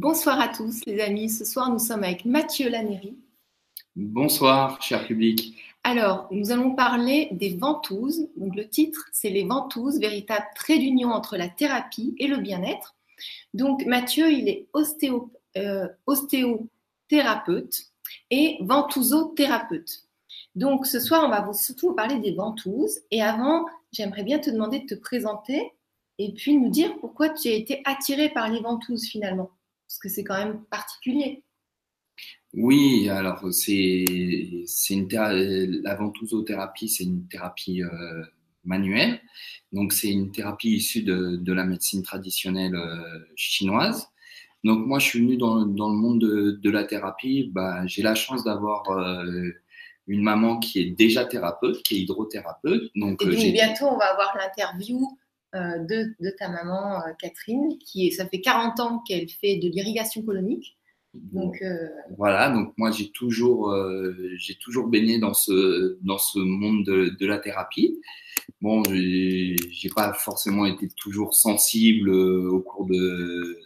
[0.00, 1.28] Bonsoir à tous les amis.
[1.28, 3.18] Ce soir, nous sommes avec Mathieu Lanéry.
[3.96, 5.60] Bonsoir, cher public.
[5.82, 8.28] Alors, nous allons parler des ventouses.
[8.36, 12.94] Donc, le titre, c'est Les ventouses, véritable trait d'union entre la thérapie et le bien-être.
[13.54, 17.86] Donc, Mathieu, il est ostéo, euh, ostéothérapeute
[18.30, 20.04] et ventousothérapeute.
[20.54, 23.00] Donc, ce soir, on va surtout vous parler des ventouses.
[23.10, 25.72] Et avant, j'aimerais bien te demander de te présenter
[26.18, 29.50] et puis nous dire pourquoi tu as été attiré par les ventouses finalement.
[29.88, 31.42] Parce que c'est quand même particulier.
[32.54, 34.04] Oui, alors c'est
[34.90, 35.08] une
[35.82, 38.22] la ventousothérapie, c'est une thérapie euh,
[38.64, 39.20] manuelle.
[39.72, 44.08] Donc c'est une thérapie issue de, de la médecine traditionnelle euh, chinoise.
[44.64, 47.50] Donc moi je suis venu dans, dans le monde de, de la thérapie.
[47.52, 49.48] Bah, j'ai la chance d'avoir euh,
[50.06, 52.90] une maman qui est déjà thérapeute, qui est hydrothérapeute.
[52.96, 55.18] Donc, Et bientôt on va avoir l'interview
[55.54, 60.78] de, de, ta maman Catherine, qui ça fait 40 ans qu'elle fait de l'irrigation colonique.
[61.14, 66.38] Donc, euh, Voilà, donc moi j'ai toujours, euh, j'ai toujours baigné dans ce, dans ce
[66.38, 68.00] monde de, de la thérapie.
[68.60, 69.56] Bon, j'ai
[69.94, 73.58] pas forcément été toujours sensible euh, au cours de,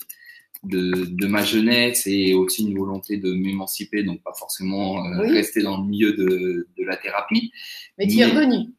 [0.65, 5.81] de, de, ma jeunesse et aussi une volonté de m'émanciper, donc pas forcément rester dans
[5.81, 7.53] le milieu de, de la thérapie.
[7.99, 8.73] Mais tu es revenu.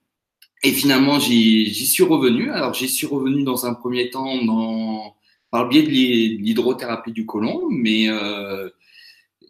[0.63, 2.49] Et finalement, j'y suis revenu.
[2.49, 5.15] Alors, j'y suis revenu dans un premier temps dans
[5.51, 8.69] par le biais de l'hydrothérapie du côlon, mais euh,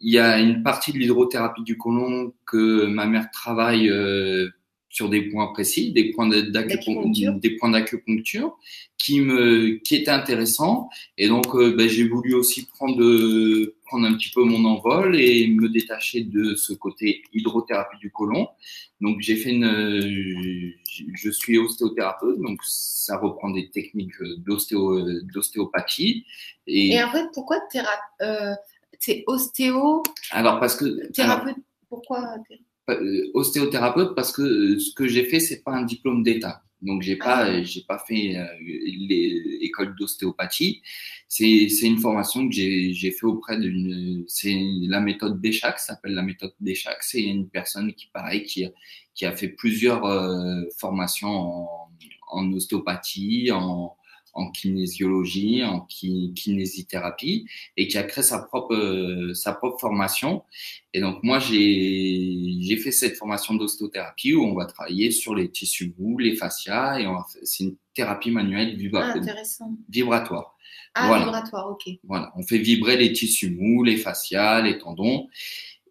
[0.00, 4.50] il y a une partie de l'hydrothérapie du côlon que ma mère travaille euh,
[4.94, 8.56] sur des points précis, des points d'acupuncture, des points d'acupuncture
[8.96, 10.88] qui me qui étaient intéressants.
[11.18, 13.02] Et donc euh, ben, j'ai voulu aussi prendre
[13.86, 18.46] prendre un petit peu mon envol et me détacher de ce côté hydrothérapie du côlon.
[19.00, 20.72] Donc j'ai fait une
[21.12, 26.24] je suis ostéothérapeute donc ça reprend des techniques d'ostéo d'ostéopathie.
[26.68, 27.58] Et, et en fait pourquoi
[28.22, 28.54] euh,
[29.00, 31.56] c'est ostéo Alors parce que thérapeute
[31.88, 32.54] pourquoi euh,
[33.34, 36.62] ostéothérapeute parce que euh, ce que j'ai fait c'est pas un diplôme d'état.
[36.82, 37.62] Donc j'ai pas ah.
[37.62, 40.82] j'ai pas fait euh, l'école d'ostéopathie.
[41.28, 46.12] C'est c'est une formation que j'ai j'ai fait auprès d'une c'est la méthode Béchac s'appelle
[46.14, 47.02] la méthode Béchac.
[47.02, 48.66] C'est une personne qui pareil qui
[49.14, 51.90] qui a fait plusieurs euh, formations en,
[52.30, 53.96] en ostéopathie en
[54.34, 57.46] en kinésiologie, en kinésithérapie,
[57.76, 60.42] et qui a créé sa propre, euh, sa propre formation.
[60.92, 65.94] Et donc moi, j'ai fait cette formation d'ostéothérapie où on va travailler sur les tissus
[65.98, 67.06] mous, les fascias, et
[67.42, 69.14] c'est une thérapie manuelle ah,
[69.88, 70.56] vibratoire.
[70.94, 71.94] Ah, vibratoire, ok.
[72.04, 75.28] Voilà, on fait vibrer les tissus mous, les fascias, les tendons.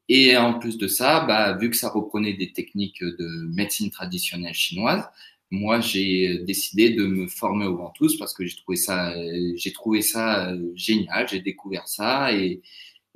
[0.10, 4.54] Et en plus de ça, bah, vu que ça reprenait des techniques de médecine traditionnelle
[4.54, 5.10] chinoise,
[5.54, 9.14] moi, j'ai décidé de me former aux ventouses parce que j'ai trouvé ça,
[9.56, 11.28] j'ai trouvé ça euh, génial.
[11.30, 12.60] J'ai découvert ça et,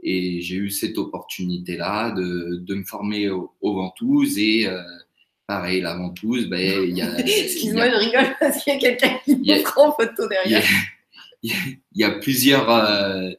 [0.04, 4.80] et j'ai eu cette opportunité-là de, de me former aux, ventouses et euh,
[5.48, 7.20] pareil, la ventouse, ben, il y a.
[7.20, 10.64] Excuse-moi, je rigole parce qu'il y a quelqu'un qui me prend en photo derrière.
[11.44, 13.30] Il y a, plusieurs, euh,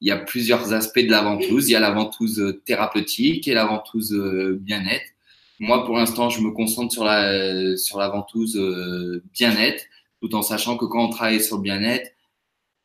[0.00, 1.68] il y a plusieurs aspects de la ventouse.
[1.68, 4.12] Il y a la ventouse thérapeutique et la ventouse
[4.60, 5.13] bien-être.
[5.60, 9.84] Moi, pour l'instant, je me concentre sur la, sur la ventouse euh, bien-être,
[10.20, 12.10] tout en sachant que quand on travaille sur le bien-être,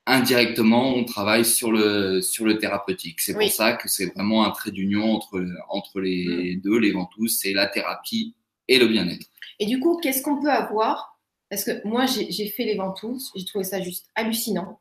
[0.06, 3.22] indirectement, on travaille sur le, sur le thérapeutique.
[3.22, 6.62] C'est pour ça que c'est vraiment un trait d'union entre, entre les mm.
[6.62, 8.35] deux, les ventouses, c'est la thérapie
[8.68, 9.28] et le bien-être.
[9.59, 11.19] Et du coup, qu'est-ce qu'on peut avoir?
[11.50, 14.80] Parce que moi, j'ai fait les ventouses, j'ai trouvé ça juste hallucinant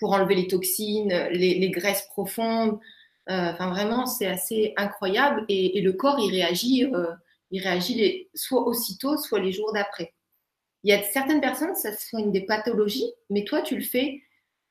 [0.00, 2.78] pour enlever les toxines, les, les graisses profondes.
[3.30, 6.86] Euh, enfin, vraiment, c'est assez incroyable et, et, le corps, il réagit.
[6.86, 7.12] Euh,
[7.50, 10.14] il réagit soit aussitôt, soit les jours d'après.
[10.84, 14.22] Il y a certaines personnes, ça soigne des pathologies, mais toi, tu le fais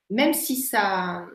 [0.10, 1.26] même si ça.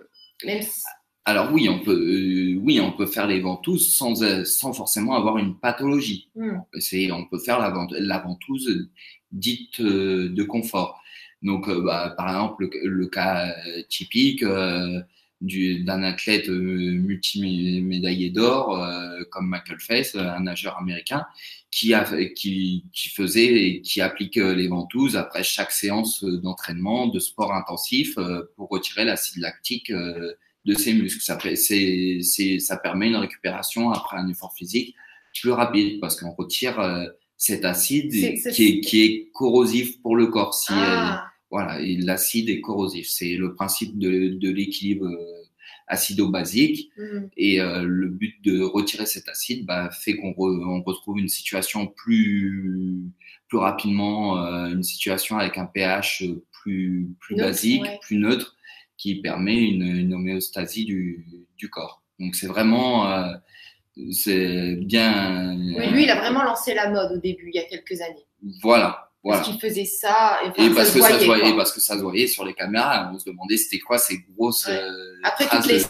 [1.24, 5.14] Alors oui, on peut, euh, oui, on peut faire les ventouses sans, euh, sans forcément
[5.14, 6.30] avoir une pathologie.
[6.34, 6.58] Hmm.
[6.78, 8.88] C'est, on peut faire la, la ventouse
[9.30, 11.00] dite euh, de confort.
[11.42, 13.52] Donc, bah, par exemple, le, cas
[13.88, 14.44] typique,
[15.42, 21.24] d'un athlète euh, multimédaillé d'or euh, comme Michael Phelps, un nageur américain,
[21.70, 22.04] qui, a,
[22.34, 27.52] qui, qui faisait et qui applique euh, les ventouses après chaque séance d'entraînement, de sport
[27.52, 28.16] intensif,
[28.56, 31.20] pour retirer l'acide lactique de ses muscles.
[31.20, 34.94] Ça, c'est, c'est, ça permet une récupération après un effort physique
[35.40, 36.78] plus rapide parce qu'on retire
[37.36, 40.54] cet acide qui, est, qui est corrosif pour le corps.
[40.54, 41.31] Si, ah.
[41.52, 43.08] Voilà, l'acide est corrosif.
[43.08, 45.42] C'est le principe de, de l'équilibre euh,
[45.86, 46.90] acido-basique.
[46.96, 47.18] Mm.
[47.36, 51.86] Et euh, le but de retirer cet acide bah, fait qu'on on retrouve une situation
[51.86, 53.02] plus,
[53.48, 58.56] plus rapidement, euh, une situation avec un pH plus, plus basique, plus neutre,
[58.96, 61.26] qui permet une, une homéostasie du,
[61.56, 62.02] du, corps.
[62.18, 63.34] Donc c'est vraiment euh,
[64.12, 65.56] c'est bien.
[65.76, 68.26] Oui, lui, il a vraiment lancé la mode au début, il y a quelques années.
[68.62, 69.11] Voilà.
[69.22, 69.40] Voilà.
[69.40, 70.40] Parce qu'il faisait ça.
[70.44, 73.10] Et, parce que ça se voyait, parce que ça se voyait sur les caméras.
[73.14, 74.66] On se demandait c'était quoi ces grosses.
[74.66, 74.80] Ouais.
[74.80, 75.80] Euh, Après, toutes les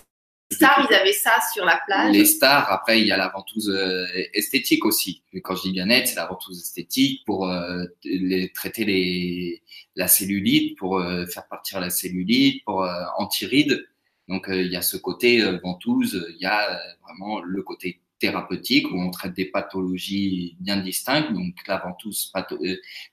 [0.51, 2.13] stars, ils avaient ça sur la plage.
[2.13, 5.23] Les stars, après, il y a la ventouse euh, esthétique aussi.
[5.33, 9.63] Et quand je dis bien-être, c'est la ventouse esthétique pour euh, les, traiter les,
[9.97, 13.87] la cellulite, pour euh, faire partir la cellulite, pour euh, anti-rides.
[14.29, 18.99] Donc, il y a ce côté ventouse, il y a vraiment le côté thérapeutique où
[18.99, 21.33] on traite des pathologies bien distinctes.
[21.33, 22.33] Donc, la ventouse,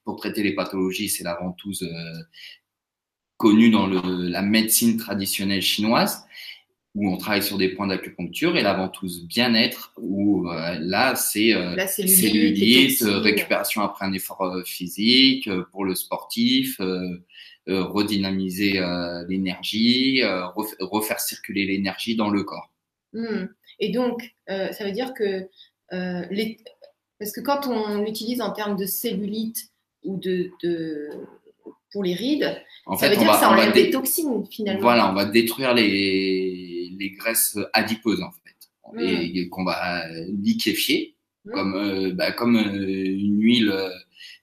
[0.05, 1.85] pour traiter les pathologies, c'est la ventouse
[3.37, 6.25] connue dans le, la médecine traditionnelle chinoise
[6.95, 11.53] où on travaille sur des points d'acupuncture et la ventouse bien-être où euh, là c'est
[11.53, 16.81] euh, cellulite, récupération après un effort euh, physique euh, pour le sportif,
[17.67, 18.81] redynamiser
[19.27, 22.71] l'énergie, refaire circuler l'énergie dans le corps.
[23.13, 23.45] Mmh.
[23.79, 25.47] Et donc ça veut dire que
[25.91, 26.57] les...
[27.17, 29.71] parce que quand on l'utilise en termes de cellulite
[30.03, 31.09] ou de, de
[31.91, 34.81] pour les rides, en ça fait, veut dire va, que ça enlève des toxines finalement.
[34.81, 38.99] Voilà, on va détruire les, les graisses adipeuses en fait, mmh.
[38.99, 41.15] et qu'on va liquéfier,
[41.45, 41.51] mmh.
[41.51, 43.89] comme, euh, bah, comme euh, une huile, euh,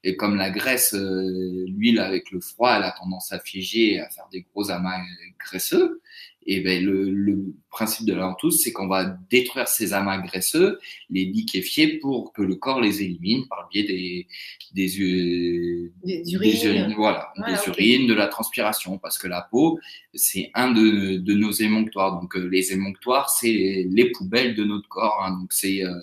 [0.02, 4.00] et comme la graisse, euh, l'huile avec le froid, elle a tendance à figer et
[4.00, 5.00] à faire des gros amas
[5.38, 6.00] graisseux.
[6.46, 10.78] Et ben le, le, principe de la ventouse, c'est qu'on va détruire ces amas graisseux,
[11.10, 14.26] les liquéfier pour que le corps les élimine par le biais des
[14.72, 17.70] des, des urines, des urines voilà, voilà, des okay.
[17.70, 19.78] urines, de la transpiration, parce que la peau,
[20.14, 22.20] c'est un de, de nos émonctoires.
[22.20, 25.22] Donc euh, les émonctoires, c'est les poubelles de notre corps.
[25.22, 25.38] Hein.
[25.38, 26.00] Donc c'est euh,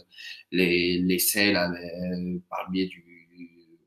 [0.51, 3.03] les les selles euh, par le biais du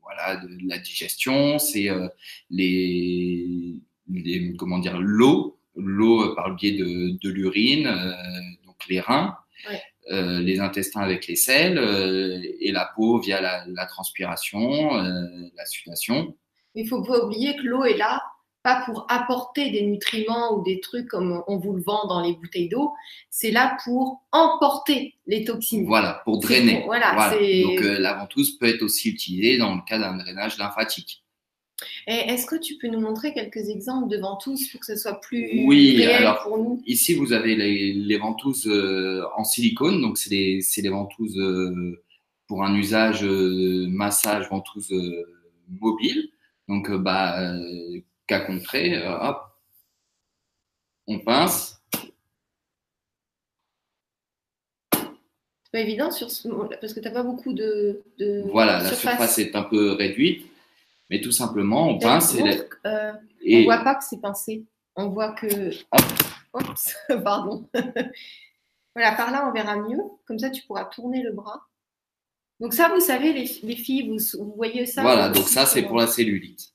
[0.07, 2.07] voilà de, de la digestion, c'est euh,
[2.49, 3.75] les,
[4.09, 9.37] les comment dire l'eau l'eau par le biais de, de l'urine, euh, donc les reins,
[9.69, 9.81] ouais.
[10.11, 15.65] euh, les intestins avec les selles euh, et la peau via la, la transpiration, la
[15.65, 16.35] sudation.
[16.75, 18.21] Il ne faut pas oublier que l'eau est là
[18.63, 22.33] pas pour apporter des nutriments ou des trucs comme on vous le vend dans les
[22.33, 22.91] bouteilles d'eau,
[23.29, 25.85] c'est là pour emporter les toxines.
[25.85, 26.79] Voilà, pour drainer.
[26.79, 27.37] Pour, voilà, voilà.
[27.63, 31.23] Donc la ventouse peut être aussi utilisée dans le cas d'un drainage lymphatique.
[32.07, 35.63] Est-ce que tu peux nous montrer quelques exemples de ventouses pour que ce soit plus
[35.65, 36.81] oui, réel alors, pour nous?
[36.87, 42.01] Ici, vous avez les, les ventouses euh, en silicone, donc c'est des, des, ventouses euh,
[42.47, 44.91] pour un usage euh, massage ventouse
[45.79, 46.29] mobile.
[46.67, 47.53] Donc, bah,
[48.25, 49.41] cas concret, hop,
[51.05, 51.79] on pince.
[55.63, 56.47] C'est pas évident sur ce,
[56.81, 59.03] parce que tu n'as pas beaucoup de, de voilà, surface.
[59.03, 60.47] la surface est un peu réduite.
[61.09, 63.61] Mais tout simplement, on pince et, donc, euh, et...
[63.61, 64.65] on voit pas que c'est pincé.
[64.95, 65.69] On voit que.
[65.91, 66.01] Hop.
[66.53, 67.69] Oups, pardon.
[68.95, 70.01] voilà, par là, on verra mieux.
[70.25, 71.67] Comme ça, tu pourras tourner le bras.
[72.59, 75.83] Donc ça, vous savez, les, les filles, vous, vous, voyez ça Voilà, donc ça, c'est
[75.83, 76.73] pour la cellulite.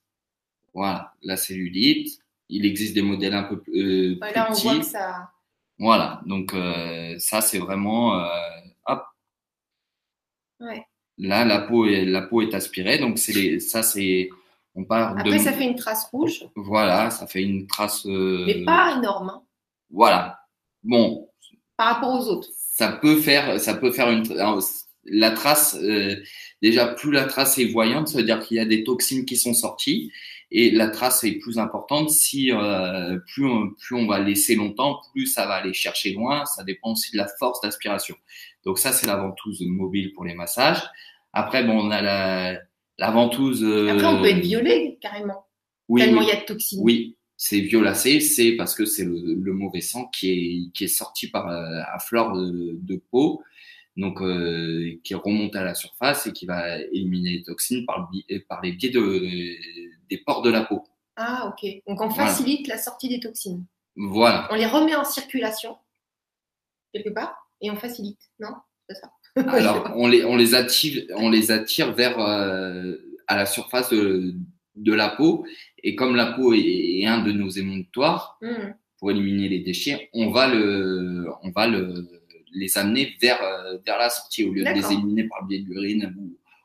[0.73, 2.19] Voilà, la cellulite.
[2.49, 4.67] Il existe des modèles un peu euh, voilà, plus petits.
[4.67, 5.31] on voit que ça.
[5.79, 8.19] Voilà, donc euh, ça, c'est vraiment.
[8.20, 8.29] Euh,
[8.87, 9.02] hop.
[10.61, 10.87] Ouais.
[11.19, 14.31] Là, la peau est, la peau est aspirée, donc c'est ça, c'est,
[14.75, 16.44] on part Après, de, ça fait une trace rouge.
[16.56, 18.06] Voilà, ça fait une trace.
[18.06, 19.31] Euh, Mais pas énorme.
[19.31, 19.43] Hein.
[19.91, 20.41] Voilà.
[20.82, 21.29] Bon.
[21.77, 22.48] Par rapport aux autres.
[22.56, 24.25] Ça peut faire, ça peut faire une,
[25.05, 25.77] la trace.
[25.81, 26.17] Euh,
[26.63, 29.37] déjà, plus la trace est voyante, ça veut dire qu'il y a des toxines qui
[29.37, 30.10] sont sorties,
[30.55, 35.01] et la trace est plus importante si euh, plus on, plus on va laisser longtemps,
[35.13, 36.44] plus ça va aller chercher loin.
[36.44, 38.15] Ça dépend aussi de la force d'aspiration.
[38.65, 40.82] Donc ça, c'est la ventouse mobile pour les massages.
[41.32, 42.59] Après, bon, on a la,
[42.99, 43.65] la ventouse.
[43.65, 43.89] Euh...
[43.89, 45.47] Après, on peut être violé carrément.
[45.89, 46.27] Oui, tellement oui.
[46.29, 46.81] il y a de toxines.
[46.82, 50.89] Oui, c'est violacé, c'est parce que c'est le, le, mauvais sang qui est, qui est
[50.89, 53.43] sorti par euh, à fleur de, de peau,
[53.97, 58.39] donc euh, qui remonte à la surface et qui va éliminer les toxines par, le,
[58.41, 59.56] par les biais de,
[60.13, 60.85] des pores de la peau.
[61.17, 61.69] Ah, ok.
[61.87, 62.77] Donc on facilite voilà.
[62.77, 63.65] la sortie des toxines.
[63.97, 64.49] Voilà.
[64.51, 65.77] On les remet en circulation
[66.93, 68.55] quelque part et on facilite, non?
[68.89, 69.13] C'est ça.
[69.49, 74.35] Alors, on les, on les attire, on les attire vers euh, à la surface de,
[74.77, 75.47] de, la peau.
[75.83, 78.75] Et comme la peau est, est un de nos émonctoires, mm.
[78.99, 82.07] pour éliminer les déchets, on va le, on va le,
[82.53, 83.41] les amener vers,
[83.87, 86.15] vers la sortie au lieu de les éliminer par le biais de l'urine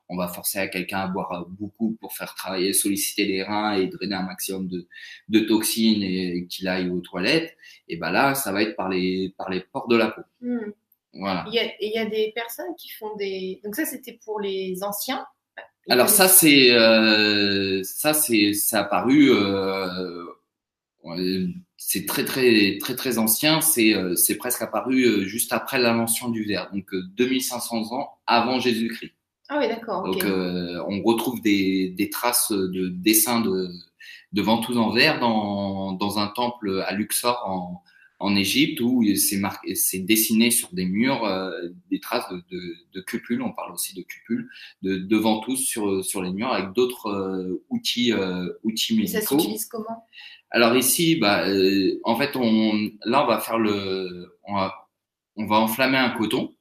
[0.10, 3.88] on va forcer à quelqu'un à boire beaucoup pour faire travailler, solliciter les reins et
[3.88, 4.88] drainer un maximum de,
[5.30, 7.56] de toxines et qu'il aille aux toilettes.
[7.88, 10.22] Et ben là, ça va être par les, par les pores de la peau.
[10.42, 10.72] Mm.
[11.14, 11.46] Voilà.
[11.48, 13.60] Il y, a, il y a des personnes qui font des.
[13.64, 15.26] Donc ça, c'était pour les anciens?
[15.90, 20.26] Alors ça, c'est euh, ça, c'est ça apparu euh,
[21.78, 23.62] c'est très très très très ancien.
[23.62, 29.17] C'est c'est presque apparu juste après l'invention du verre, donc 2500 ans avant Jésus-Christ.
[29.50, 30.04] Ah oui, d'accord.
[30.04, 33.70] Donc on retrouve des, des traces de dessins de
[34.34, 37.84] de ventouses en verre dans dans un temple à Luxor en
[38.20, 42.76] en Égypte où c'est marqué, c'est dessiné sur des murs euh, des traces de, de,
[42.94, 44.50] de, cupules, on parle aussi de cupules,
[44.82, 49.18] de, de ventouses sur sur les murs avec d'autres euh, outils euh, outils médicaux.
[49.18, 50.06] Et ça s'utilise comment?
[50.50, 51.44] Alors ici, bah,
[52.04, 54.90] en fait, on là on va faire le, on va,
[55.36, 56.56] on va enflammer un coton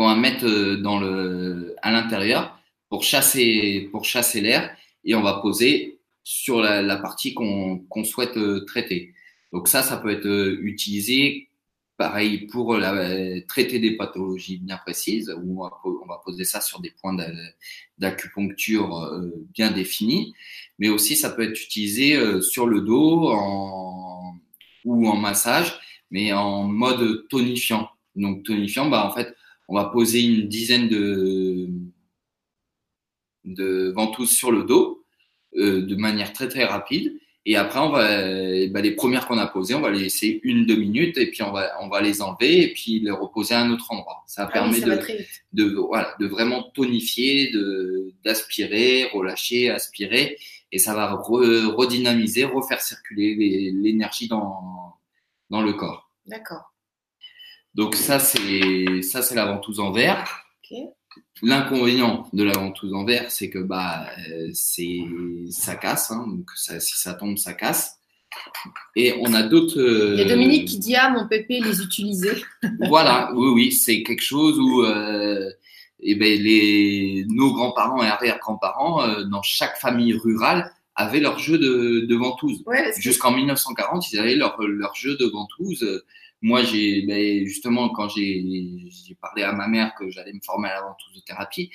[0.00, 5.34] qu'on va mettre dans le à l'intérieur pour chasser pour chasser l'air et on va
[5.42, 9.12] poser sur la, partie qu'on qu'on souhaite traiter.
[9.52, 11.50] Donc ça, ça peut être euh, utilisé
[11.98, 12.78] pareil pour
[13.46, 17.14] traiter des pathologies bien précises, où on va, poser ça sur des points
[17.98, 20.32] d'acupuncture euh, bien définis,
[20.78, 23.34] mais aussi ça peut être utilisé euh, sur le dos
[24.86, 25.78] ou en massage,
[26.10, 27.90] mais en mode tonifiant.
[28.16, 29.36] Donc tonifiant, bah en fait,
[29.70, 31.68] on va poser une dizaine de,
[33.44, 35.04] de ventouses sur le dos
[35.54, 38.06] de manière très très rapide et après, on va,
[38.68, 41.42] bah, les premières qu'on a posées, on va les laisser une, deux minutes et puis
[41.42, 44.22] on va, on va les enlever et puis les reposer à un autre endroit.
[44.26, 45.00] Ça ah permet de,
[45.54, 47.50] de, voilà, de vraiment tonifier,
[48.24, 50.36] d'aspirer, relâcher, aspirer
[50.70, 53.34] et ça va redynamiser, refaire circuler
[53.72, 54.94] l'énergie dans,
[55.48, 56.10] dans le corps.
[56.26, 56.69] D'accord.
[57.74, 60.24] Donc ça, c'est, ça, c'est la ventouse en verre.
[61.42, 65.00] L'inconvénient de la ventouse en verre, c'est que bah, euh, c'est
[65.50, 67.98] ça casse, hein, donc ça, si ça tombe, ça casse.
[68.94, 70.14] Et on a d'autres.
[70.14, 72.44] Il y a Dominique qui dit ah mon pépé les utiliser.
[72.88, 75.50] voilà, oui oui, c'est quelque chose où euh,
[76.00, 81.58] eh ben les nos grands-parents et arrière-grands-parents euh, dans chaque famille rurale avaient leur jeu
[81.58, 82.62] de, de ventouse.
[82.98, 86.04] Jusqu'en 1940, ils avaient leur leur jeu de ventouse
[86.42, 88.42] moi, j'ai ben, justement quand j'ai
[89.20, 91.70] parlé à ma mère que j'allais me former à la thérapie,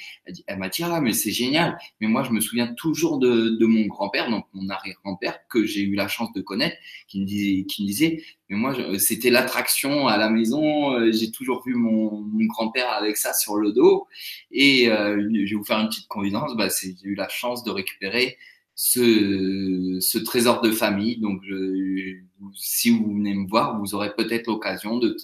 [0.47, 1.77] elle, m'a dit ah mais c'est génial.
[2.01, 5.81] Mais moi, je me souviens toujours de, de mon grand-père, donc mon arrière-grand-père que j'ai
[5.81, 10.07] eu la chance de connaître, qui me disait, qui me disait mais moi, c'était l'attraction
[10.07, 10.93] à la maison.
[10.93, 14.07] Euh, j'ai toujours vu mon, mon grand-père avec ça sur le dos.
[14.51, 16.55] Et euh, je vais vous faire une petite confidence.
[16.55, 18.37] Bah, j'ai eu la chance de récupérer
[18.75, 21.17] ce, ce trésor de famille.
[21.17, 22.17] Donc, je,
[22.53, 25.15] si vous venez me voir, vous aurez peut-être l'occasion de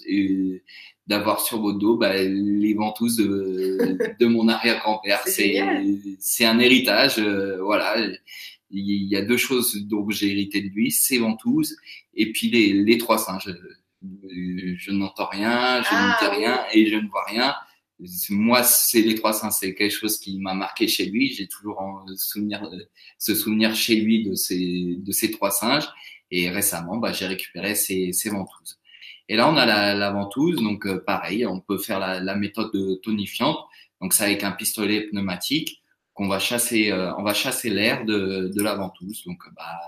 [1.08, 5.20] d'avoir sur votre dos bah, les ventouses de, de mon arrière-grand-père.
[5.26, 5.60] C'est
[6.18, 7.18] c'est un héritage.
[7.18, 7.96] Euh, voilà,
[8.70, 11.76] il y a deux choses dont j'ai hérité de lui ces ventouses
[12.14, 13.54] et puis les, les trois singes.
[14.02, 17.54] Je, n'entends rien, je ne dis ah rien et je ne vois rien
[18.30, 21.32] moi, c'est les trois saints, c'est quelque chose qui m'a marqué chez lui.
[21.32, 22.68] J'ai toujours en souvenir,
[23.18, 25.88] ce souvenir chez lui de ces, de ces trois singes.
[26.30, 28.78] Et récemment, bah, j'ai récupéré ces, ces ventouses.
[29.28, 30.62] Et là, on a la, la ventouse.
[30.62, 33.58] Donc, euh, pareil, on peut faire la, la méthode de tonifiante.
[34.00, 35.82] Donc, c'est avec un pistolet pneumatique
[36.14, 39.24] qu'on va chasser, euh, on va chasser l'air de, de la ventouse.
[39.24, 39.78] Donc, bah,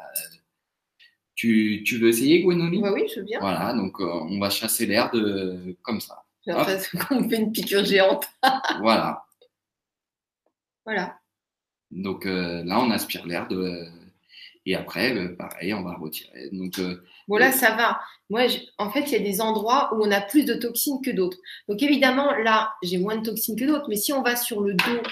[1.34, 2.82] tu, tu veux essayer, Gwenoline?
[2.82, 3.40] Bah Oui, je veux bien.
[3.40, 6.23] Voilà, donc euh, on va chasser l'air de comme ça.
[6.46, 8.26] J'ai l'impression qu'on fait une piqûre géante.
[8.80, 9.24] voilà.
[10.84, 11.18] Voilà.
[11.90, 13.86] Donc euh, là, on aspire l'air de.
[14.66, 16.48] Et après, euh, pareil, on va retirer.
[16.50, 18.00] Donc, euh, bon, là, ça va.
[18.30, 18.46] Moi,
[18.78, 21.36] en fait, il y a des endroits où on a plus de toxines que d'autres.
[21.68, 23.90] Donc, évidemment, là, j'ai moins de toxines que d'autres.
[23.90, 25.02] Mais si on va sur le dos,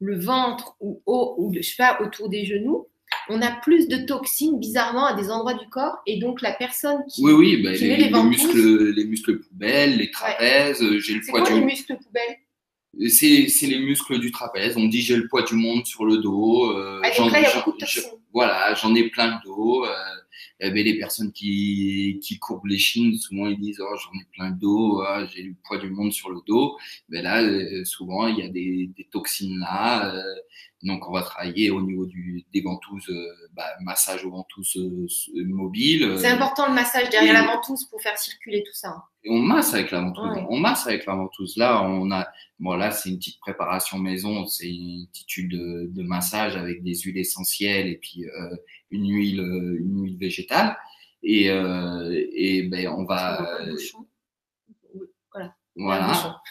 [0.00, 2.88] le ventre ou, haut, ou je sais pas, autour des genoux,
[3.28, 6.98] on a plus de toxines bizarrement à des endroits du corps et donc la personne
[7.08, 11.20] qui, oui, oui, bah, les, met les, muscles, les muscles poubelles, les trapèzes, j'ai le
[11.28, 12.38] poids quoi, du les muscles poubelles?
[13.08, 14.76] C'est les muscles du trapèze.
[14.76, 16.70] On dit j'ai le poids du monde sur le dos.
[16.70, 17.86] Euh, ah, donc là, il y a beaucoup de
[18.32, 19.84] voilà, j'en ai plein le dos.
[19.84, 19.90] Euh,
[20.60, 24.18] il y avait les personnes qui, qui courbent les chines, souvent ils disent oh, j'en
[24.18, 26.76] ai plein le dos, ah, j'ai le poids du monde sur le dos.
[27.08, 30.14] Mais là, euh, souvent il y a des, des toxines là.
[30.14, 30.22] Euh,
[30.82, 34.76] donc on va travailler au niveau du, des ventouses, euh, bah, massage aux ventouses
[35.34, 36.16] mobiles.
[36.18, 39.04] C'est important le massage derrière la ventouse pour faire circuler tout ça.
[39.24, 40.44] Et on masse avec la ventouse.
[40.48, 41.56] On masse avec la ventouse.
[41.56, 42.28] Là, on a,
[42.60, 46.94] bon là c'est une petite préparation maison, c'est une petite de, de, massage avec des
[46.94, 48.56] huiles essentielles et puis euh,
[48.90, 50.76] une huile, une huile végétale.
[51.22, 53.58] Et, euh, et ben on va.
[55.76, 56.42] Voilà.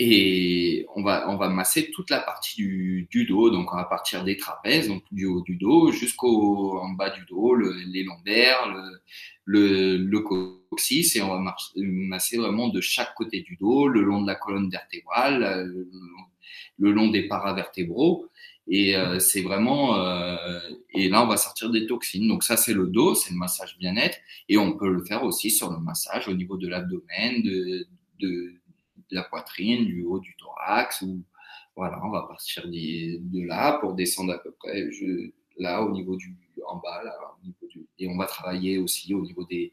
[0.00, 3.50] Et on va, on va masser toute la partie du, du dos.
[3.50, 7.24] Donc, on va partir des trapèzes, donc du haut du dos jusqu'au en bas du
[7.26, 9.00] dos, le, les lombaires, le,
[9.44, 11.14] le, le, coccyx.
[11.14, 14.68] Et on va masser vraiment de chaque côté du dos, le long de la colonne
[14.68, 15.88] vertébrale, le,
[16.78, 18.28] le long des paravertébraux.
[18.68, 19.96] Et euh, c'est vraiment.
[19.96, 20.58] Euh,
[20.94, 22.28] et là, on va sortir des toxines.
[22.28, 24.18] Donc, ça, c'est le dos, c'est le massage bien-être.
[24.48, 27.86] Et on peut le faire aussi sur le massage au niveau de l'abdomen, de,
[28.20, 28.54] de,
[29.12, 31.02] la poitrine, du haut du thorax.
[31.02, 31.22] Ou,
[31.76, 36.16] voilà, on va partir de là pour descendre à peu près je, là, au niveau
[36.16, 36.36] du.
[36.66, 39.72] en bas, là, au niveau du, et on va travailler aussi au niveau des,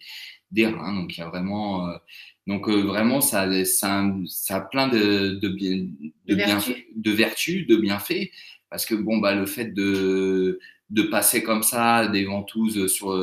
[0.51, 0.93] des reins.
[0.93, 1.89] Donc, il y a vraiment.
[1.89, 1.98] Euh,
[2.48, 5.88] donc, vraiment, ça, ça, ça a plein de, de, bien,
[6.25, 6.60] de, bien,
[6.96, 8.31] de vertus, de bienfaits
[8.69, 13.13] parce que bon bah le fait de de passer comme ça des ventouses sur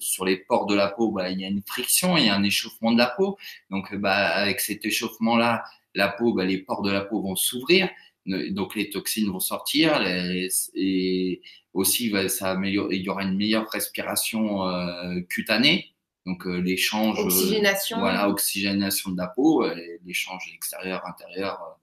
[0.00, 2.34] sur les pores de la peau bah il y a une friction il y a
[2.34, 3.38] un échauffement de la peau.
[3.70, 7.36] Donc bah avec cet échauffement là la peau bah, les pores de la peau vont
[7.36, 7.88] s'ouvrir
[8.26, 11.40] donc les toxines vont sortir et
[11.72, 15.90] aussi bah, ça améliore il y aura une meilleure respiration euh, cutanée.
[16.26, 19.64] Donc euh, l'échange oxygénation voilà oxygénation de la peau
[20.04, 21.78] l'échange extérieur intérieur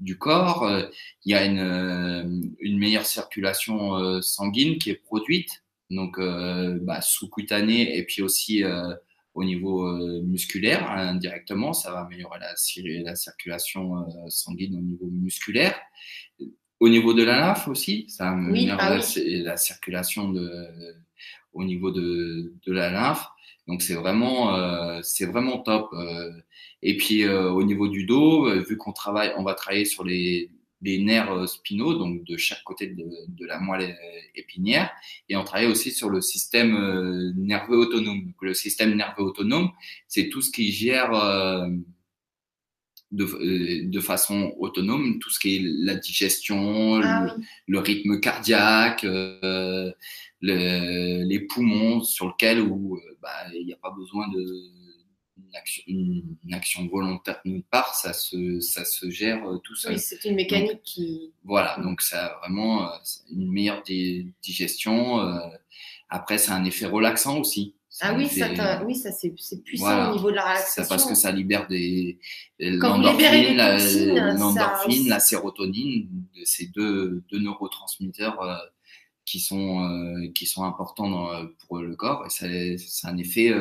[0.00, 0.64] du corps.
[0.64, 0.82] Euh,
[1.24, 2.24] il y a une, euh,
[2.60, 8.64] une meilleure circulation euh, sanguine qui est produite, donc bah, sous-cutanée et puis aussi
[9.34, 9.86] au niveau
[10.22, 11.72] musculaire indirectement.
[11.72, 12.54] Ça va améliorer la,
[13.02, 15.78] la circulation sanguine au niveau musculaire.
[16.80, 20.50] Au niveau de la lymphe aussi, ça améliore ah la, circulation de,
[21.52, 23.24] au niveau de, de la lymphe.
[23.66, 25.90] Donc c'est vraiment, c'est vraiment top.
[26.84, 30.04] Et puis euh, au niveau du dos, euh, vu qu'on travaille, on va travailler sur
[30.04, 30.50] les,
[30.82, 33.96] les nerfs euh, spinaux, donc de chaque côté de, de, la moelle
[34.34, 34.90] épinière,
[35.30, 38.26] et on travaille aussi sur le système nerveux autonome.
[38.26, 39.70] Donc, le système nerveux autonome,
[40.08, 41.12] c'est tout ce qui gère
[43.14, 47.34] de, de, façon autonome tout ce qui est la digestion, ah
[47.66, 49.90] le, rythme cardiaque, euh,
[50.40, 54.44] le, les poumons sur lesquels où bah, il n'y a pas besoin de
[55.86, 59.94] une action, volontaire de notre part, ça se, ça se gère euh, tout seul.
[59.94, 61.32] Oui, c'est une mécanique qui.
[61.44, 62.96] Voilà, donc ça a vraiment euh,
[63.30, 63.82] une meilleure
[64.42, 65.20] digestion.
[65.20, 65.38] Euh,
[66.08, 67.74] après, c'est un effet relaxant aussi.
[68.00, 69.30] Ah oui, ça oui, ça c'est
[69.62, 70.82] puissant au niveau de la relaxation.
[70.82, 72.18] C'est parce que ça libère des
[72.58, 73.78] l'endorphine, la,
[75.08, 76.08] la, sérotonine,
[76.44, 78.70] ces deux, deux neurotransmetteurs
[79.24, 83.54] qui sont qui sont importants dans, pour le corps et c'est un effet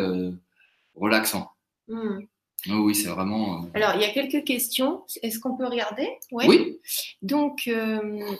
[0.96, 1.52] relaxant.
[1.88, 2.22] Hmm.
[2.70, 3.64] Oh oui, c'est vraiment.
[3.64, 5.04] Euh, alors, il y a quelques questions.
[5.22, 6.08] Est-ce qu'on peut regarder?
[6.32, 6.80] Oui.
[7.22, 8.36] Donc, euh,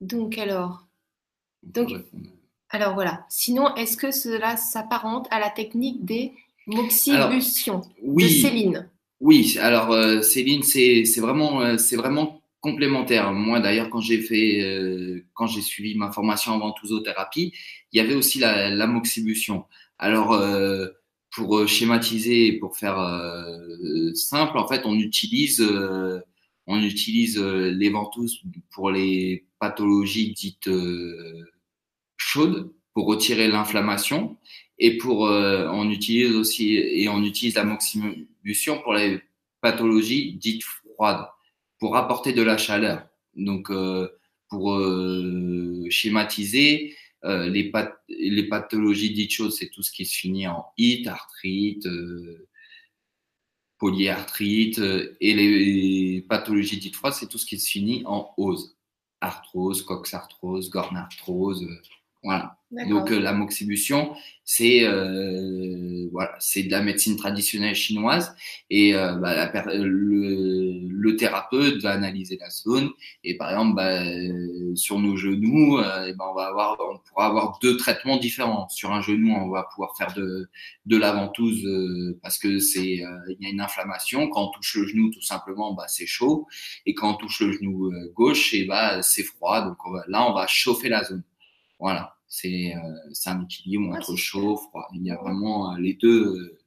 [0.00, 0.86] donc alors.
[1.62, 1.90] Donc,
[2.76, 3.24] alors voilà.
[3.28, 6.32] Sinon, est-ce que cela s'apparente à la technique des
[6.66, 8.88] moxibutions oui, de Céline?
[9.20, 9.58] Oui.
[9.60, 13.32] Alors, euh, Céline, c'est vraiment, c'est vraiment complémentaire.
[13.32, 17.52] Moi, d'ailleurs, quand j'ai fait, quand j'ai suivi ma formation en ventousothérapie,
[17.92, 19.64] il y avait aussi la, la moxibution.
[19.98, 20.36] Alors
[21.36, 26.18] pour euh, schématiser et pour faire euh, simple, en fait, on utilise, euh,
[26.66, 30.68] on utilise les ventouses pour les pathologies dites
[32.36, 34.36] chaudes pour retirer l'inflammation
[34.78, 39.20] et pour on utilise aussi et on utilise la moxibution pour les
[39.60, 41.26] pathologies dites froides
[41.78, 43.06] pour apporter de la chaleur.
[43.34, 43.70] Donc
[44.48, 44.80] pour
[45.90, 46.94] schématiser,
[47.26, 47.72] euh, les,
[48.08, 52.46] les, pathologies dites choses, c'est tout ce qui se finit en it, arthrite, euh,
[53.78, 58.76] polyarthrite, euh, et les, pathologies dites froides, c'est tout ce qui se finit en ose,
[59.20, 61.66] arthrose, coxarthrose, gornarthrose,
[62.26, 62.58] voilà.
[62.88, 68.34] Donc la moxibution, c'est euh, voilà, c'est de la médecine traditionnelle chinoise
[68.68, 72.90] et euh, bah, la, le, le, thérapeute va analyser la zone
[73.22, 74.02] et par exemple bah,
[74.74, 78.68] sur nos genoux, euh, ben, on va avoir, on pourra avoir deux traitements différents.
[78.68, 80.48] Sur un genou, on va pouvoir faire de
[80.86, 84.28] de la ventouse euh, parce que c'est euh, il y a une inflammation.
[84.28, 86.48] Quand on touche le genou, tout simplement, bah, c'est chaud
[86.84, 89.62] et quand on touche le genou gauche, et bah c'est froid.
[89.62, 91.22] Donc là, on va chauffer la zone.
[91.78, 92.15] Voilà.
[92.38, 94.86] C'est euh, un équilibre entre chaud, froid.
[94.92, 96.36] Il y a vraiment euh, les deux.
[96.36, 96.58] Euh,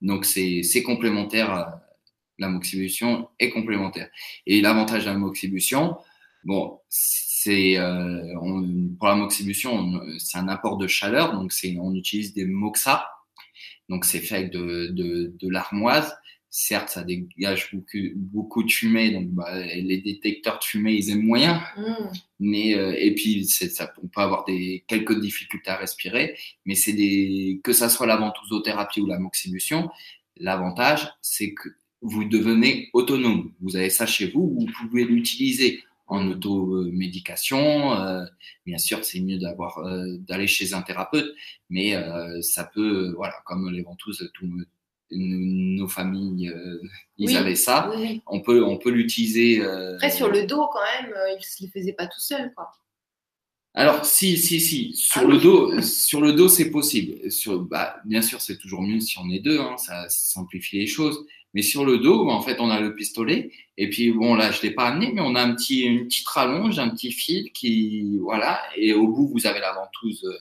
[0.00, 1.78] donc c'est complémentaire.
[2.38, 4.08] la moxibution est complémentaire.
[4.46, 5.98] Et l'avantage de la moxibution,
[6.44, 7.76] bon, c'est
[8.98, 11.34] pour la moxibution, c'est un apport de chaleur.
[11.34, 13.06] Donc c'est on utilise des moxa.
[13.90, 16.16] Donc c'est fait avec de, de, de l'armoise
[16.50, 21.22] certes, ça dégage beaucoup, beaucoup de fumée, donc bah, les détecteurs de fumée, ils aiment
[21.22, 21.62] moyen.
[21.76, 21.94] Mm.
[22.40, 26.36] Mais euh, et puis ça, on peut avoir des quelques difficultés à respirer,
[26.66, 29.90] mais c'est des que ça soit la ventousothérapie ou la moxibution,
[30.36, 31.68] l'avantage c'est que
[32.02, 33.52] vous devenez autonome.
[33.60, 37.94] Vous avez ça chez vous, vous pouvez l'utiliser en automédication.
[37.94, 38.24] Euh,
[38.66, 41.32] bien sûr, c'est mieux d'avoir euh, d'aller chez un thérapeute,
[41.70, 44.50] mais euh, ça peut, voilà, comme les ventouses, tout,
[45.12, 46.52] nos, familles,
[47.18, 47.90] ils avaient ça.
[48.26, 49.62] On peut, on peut l'utiliser.
[49.62, 52.70] Après, sur le dos, quand même, ils ne le faisaient pas tout seuls, quoi.
[53.72, 54.94] Alors, si, si, si.
[54.94, 57.30] Sur, ah le, dos, sur le dos, c'est possible.
[57.30, 60.86] Sur, bah, bien sûr, c'est toujours mieux si on est deux, hein, ça simplifie les
[60.86, 61.24] choses.
[61.54, 63.50] Mais sur le dos, en fait, on a le pistolet.
[63.76, 66.26] Et puis, bon, là, je l'ai pas amené, mais on a un petit, une petite
[66.28, 68.60] rallonge, un petit fil qui, voilà.
[68.76, 70.36] Et au bout, vous avez la ventouse, euh,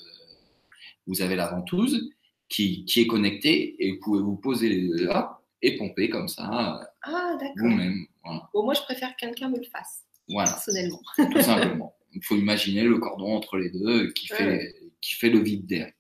[1.08, 2.10] vous avez la ventouse
[2.50, 6.82] qui, qui est connectée et vous pouvez vous poser là et pomper comme ça.
[7.04, 7.54] Ah, d'accord.
[7.58, 8.06] Vous-même.
[8.54, 10.04] Bon, moi, je préfère que quelqu'un me le fasse.
[10.28, 10.50] Voilà.
[10.50, 11.02] Personnellement.
[11.16, 11.96] Tout simplement.
[12.14, 15.92] Il faut imaginer le cordon entre les deux qui fait, qui fait le vide d'air.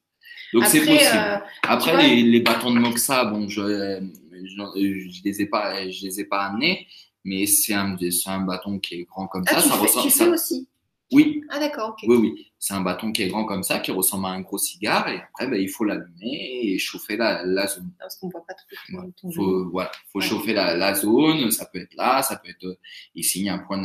[0.53, 0.99] Donc c'est possible.
[1.13, 6.19] Euh, Après les, les, bâtons de Moxa, bon, je, je, les ai pas, je les
[6.21, 6.87] ai pas amenés,
[7.23, 9.61] mais c'est un, un bâton qui est grand comme ah, ça.
[9.61, 10.11] Tu ça fais, ressemble.
[10.11, 10.67] Tu fais aussi?
[11.11, 11.41] Oui.
[11.49, 11.89] Ah d'accord.
[11.89, 12.07] ok.
[12.07, 12.48] Oui oui.
[12.59, 15.21] C'est un bâton qui est grand comme ça, qui ressemble à un gros cigare, et
[15.21, 17.89] après ben, il faut l'allumer et chauffer la, la zone.
[17.97, 18.65] Parce qu'on voit pas tout.
[18.91, 19.09] Voilà.
[19.33, 19.91] Faut, voilà.
[20.11, 21.51] faut chauffer la, la, zone.
[21.51, 22.77] Ça peut être là, ça peut être
[23.15, 23.81] ici il y a un point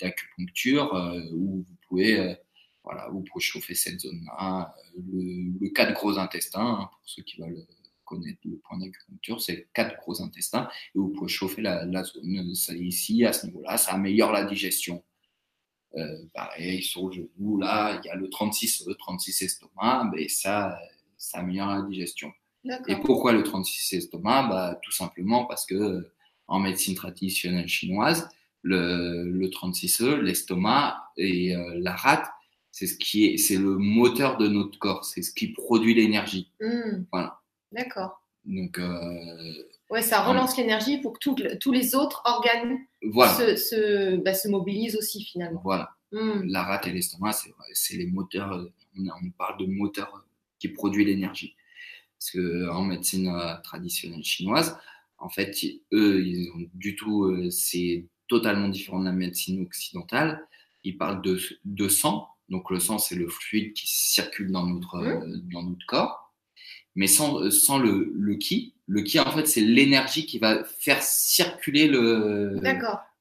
[0.00, 2.34] d'acupuncture euh, où vous pouvez euh,
[2.82, 4.74] voilà, vous pouvez chauffer cette zone-là.
[5.12, 7.66] Le, le cas de gros intestins, hein, pour ceux qui veulent
[8.04, 12.54] connaître le point d'acupuncture, c'est quatre gros intestins et vous pouvez chauffer la, la zone.
[12.54, 15.04] Ça, ici, à ce niveau-là, ça améliore la digestion.
[15.96, 20.28] Euh, pareil, sur le genou, là, il y a le 36, le 36 estomac, mais
[20.28, 20.78] ça,
[21.16, 22.32] ça améliore la digestion.
[22.86, 24.48] Et pourquoi le 36 estomac?
[24.48, 26.12] Bah, Tout simplement parce que
[26.46, 28.28] en médecine traditionnelle chinoise,
[28.62, 32.26] le, le 36e, l'estomac et euh, la rate,
[32.70, 36.52] c'est ce qui est, c'est le moteur de notre corps, c'est ce qui produit l'énergie.
[36.60, 37.04] Mmh.
[37.10, 37.40] Voilà.
[37.72, 38.22] D'accord.
[38.44, 38.78] Donc.
[38.78, 39.52] Euh,
[39.90, 43.34] ouais, ça relance l'énergie pour que tous les autres organes voilà.
[43.34, 45.60] se, se, bah, se, mobilisent aussi finalement.
[45.64, 45.90] Voilà.
[46.12, 46.42] Mmh.
[46.46, 47.32] La rate et l'estomac,
[47.72, 48.66] c'est les moteurs.
[48.96, 50.24] On, parle de moteur
[50.58, 51.54] qui produit l'énergie.
[52.18, 54.76] Parce que en médecine euh, traditionnelle chinoise,
[55.18, 55.54] en fait,
[55.92, 57.24] eux, ils ont du tout.
[57.24, 60.46] Euh, c'est totalement différent de la médecine occidentale.
[60.84, 62.28] Ils parlent de, de sang.
[62.48, 65.48] Donc le sang, c'est le fluide qui circule dans notre, mmh.
[65.52, 66.30] dans notre corps
[66.94, 68.74] mais sans, sans le, le ki.
[68.90, 72.60] Le ki, en fait, c'est l'énergie qui va faire circuler le,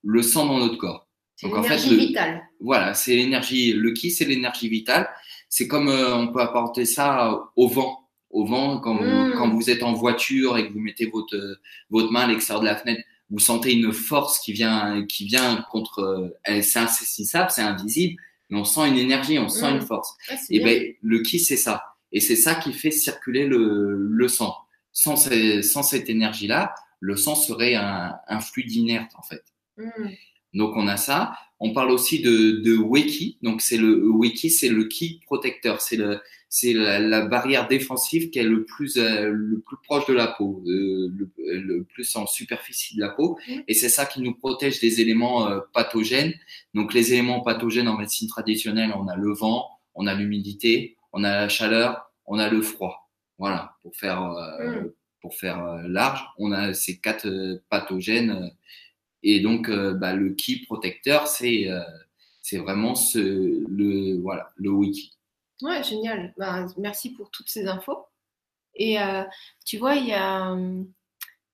[0.03, 1.07] le sang dans notre corps.
[1.35, 2.41] C'est l'énergie vitale.
[2.59, 3.73] Voilà, c'est l'énergie.
[3.73, 5.07] Le ki, c'est l'énergie vitale.
[5.47, 7.99] C'est comme euh, on peut apporter ça au vent.
[8.31, 9.33] Au vent, quand, mmh.
[9.37, 11.59] quand vous êtes en voiture et que vous mettez votre,
[11.91, 15.63] votre main à l'extérieur de la fenêtre, vous sentez une force qui vient, qui vient
[15.69, 15.99] contre.
[16.47, 19.75] Euh, c'est insaisissable, c'est invisible, mais on sent une énergie, on sent mmh.
[19.75, 20.15] une force.
[20.49, 21.83] et ben, le ki, c'est ça.
[22.11, 24.55] Et c'est ça qui fait circuler le, le sang.
[25.01, 29.45] Sans, ces, sans cette énergie-là, le sang serait un, un, fluide inerte, en fait.
[29.77, 30.09] Mmh.
[30.55, 31.37] Donc, on a ça.
[31.61, 33.37] On parle aussi de, de Weki.
[33.41, 35.79] Donc, c'est le Weki, c'est le ki protecteur.
[35.79, 40.05] C'est le, c'est la, la, barrière défensive qui est le plus, euh, le plus proche
[40.05, 43.39] de la peau, euh, le, le, plus en superficie de la peau.
[43.47, 43.53] Mmh.
[43.69, 46.33] Et c'est ça qui nous protège des éléments euh, pathogènes.
[46.73, 51.23] Donc, les éléments pathogènes en médecine traditionnelle, on a le vent, on a l'humidité, on
[51.23, 53.08] a la chaleur, on a le froid.
[53.39, 54.93] Voilà, pour faire, euh, mm.
[55.21, 58.51] pour faire euh, large, on a ces quatre euh, pathogènes.
[59.23, 61.67] Et donc, bah, le ki protecteur, c'est
[62.41, 63.19] c'est vraiment ce,
[63.67, 65.11] le, voilà, le wiki.
[65.61, 66.33] Ouais, génial.
[66.37, 68.05] Bah, merci pour toutes ces infos.
[68.75, 68.95] Et
[69.65, 70.55] tu vois, il y a,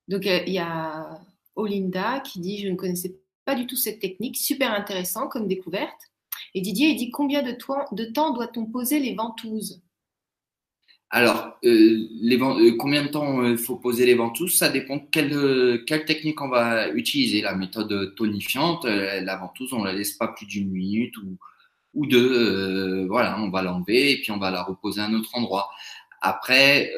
[0.08, 1.20] donc, il y a
[1.56, 6.12] Olinda qui dit Je ne connaissais pas du tout cette technique, super intéressant comme découverte.
[6.54, 7.58] Et Didier, il dit Combien de,
[7.94, 9.82] de temps doit-on poser les ventouses?
[11.12, 14.58] Alors, euh, les, euh, combien de temps il euh, faut poser les ventouses?
[14.58, 17.42] Ça dépend de quelle, quelle technique on va utiliser.
[17.42, 21.38] La méthode tonifiante, la ventouse, on la laisse pas plus d'une minute ou,
[21.94, 23.06] ou deux.
[23.08, 25.70] voilà, on va l'enlever et puis on va la reposer à un autre endroit.
[26.22, 26.92] Après,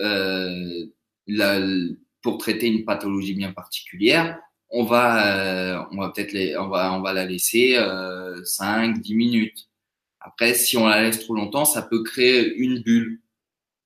[2.22, 4.40] pour traiter une pathologie bien particulière,
[4.70, 7.78] on va, on va peut-être on va, on va la laisser
[8.44, 9.70] 5, 10 minutes.
[10.20, 13.22] Après, si on la laisse trop longtemps, ça peut créer une bulle.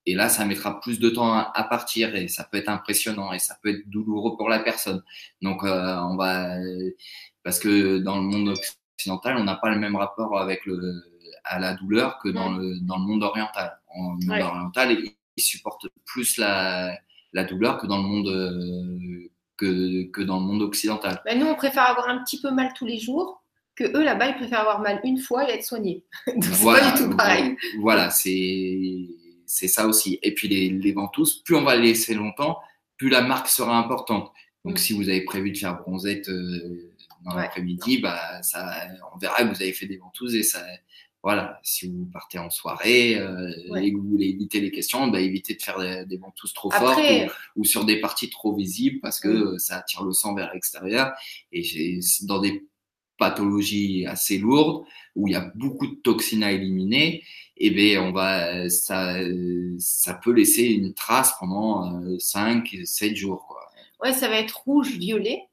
[0.06, 3.40] Et là, ça mettra plus de temps à, partir et ça peut être impressionnant et
[3.40, 5.04] ça peut être douloureux pour la personne.
[5.42, 6.56] Donc, euh, on va,
[7.44, 8.56] parce que dans le monde
[8.96, 11.04] occidental, on n'a pas le même rapport avec le,
[11.44, 13.80] à la douleur que dans le, dans le monde oriental.
[13.94, 14.42] En monde ouais.
[14.42, 14.98] oriental,
[15.38, 16.98] ils supportent plus la,
[17.34, 21.22] la douleur que dans le monde, euh, que, que dans le monde occidental.
[21.26, 23.44] Ben nous, on préfère avoir un petit peu mal tous les jours
[23.76, 26.04] que eux là-bas, ils préfèrent avoir mal une fois et être soignés.
[26.28, 27.58] Donc, voilà, c'est pas du tout pareil.
[27.80, 29.08] Voilà, c'est
[29.52, 30.18] c'est ça aussi.
[30.24, 32.60] Et puis les, les, ventouses, plus on va les laisser longtemps,
[32.98, 34.32] plus la marque sera importante.
[34.64, 34.78] Donc mmh.
[34.78, 36.92] si vous avez prévu de faire bronzette euh,
[37.26, 37.42] dans ouais.
[37.42, 38.74] l'après-midi, bah ça,
[39.14, 40.64] on verra que vous avez fait des ventouses et ça,
[41.22, 45.20] voilà, si vous partez en soirée euh, et que vous voulez éviter les questions, bah,
[45.20, 47.02] évitez de faire des, ventouses trop fortes
[47.56, 51.12] ou, sur des parties trop visibles parce que ça attire le sang vers l'extérieur.
[51.52, 52.66] Et dans des
[53.18, 54.86] pathologies assez lourdes
[55.16, 57.24] où il y a beaucoup de toxines à éliminer,
[57.62, 59.18] et eh bien on va, ça,
[59.78, 63.46] ça peut laisser une trace pendant 5, euh, 7 jours.
[63.48, 63.70] Quoi.
[64.02, 65.44] Ouais, ça va être rouge, violet.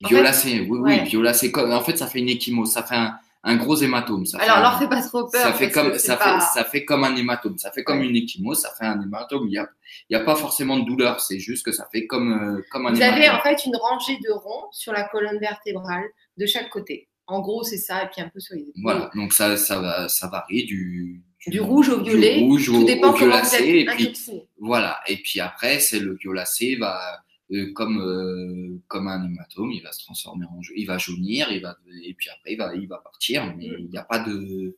[0.00, 1.52] Violacé, oui, oui, violacé.
[1.54, 4.24] En fait, ça fait une échymose, ça fait un, un gros hématome.
[4.24, 5.42] Ça Alors, leur fait pas trop peur.
[5.42, 7.58] Ça fait comme, ça fait, ça fait comme un hématome.
[7.58, 9.46] Ça fait comme une échymose, ça fait un hématome.
[9.48, 9.68] Il y a,
[10.08, 11.20] il y a pas forcément de douleur.
[11.20, 14.16] C'est juste que ça fait comme, euh, comme un Vous avez en fait une rangée
[14.16, 16.04] de ronds sur la colonne vertébrale
[16.38, 17.08] de chaque côté.
[17.26, 18.82] En gros, c'est ça, et puis un peu sur les épaules.
[18.82, 19.10] Voilà.
[19.14, 22.38] Donc, ça, ça, va, ça varie du, du, rouge au violet.
[22.38, 23.64] Du rouge Tout dépend au violacé.
[23.64, 24.12] Et puis,
[24.58, 25.00] voilà.
[25.06, 27.22] Et puis après, c'est le violacé va,
[27.52, 31.62] euh, comme euh, comme un hématome, il va se transformer en il va jaunir, il
[31.62, 33.76] va et puis après il va il va partir, mais mm.
[33.78, 34.76] il n'y a pas de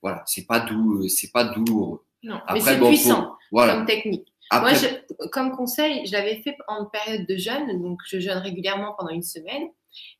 [0.00, 2.04] voilà, c'est pas doux, c'est pas douloureux.
[2.22, 3.74] Non, mais c'est puissant voilà.
[3.74, 4.32] comme technique.
[4.52, 4.72] Moi,
[5.32, 9.22] comme conseil, je l'avais fait en période de jeûne, donc je jeûne régulièrement pendant une
[9.22, 9.68] semaine,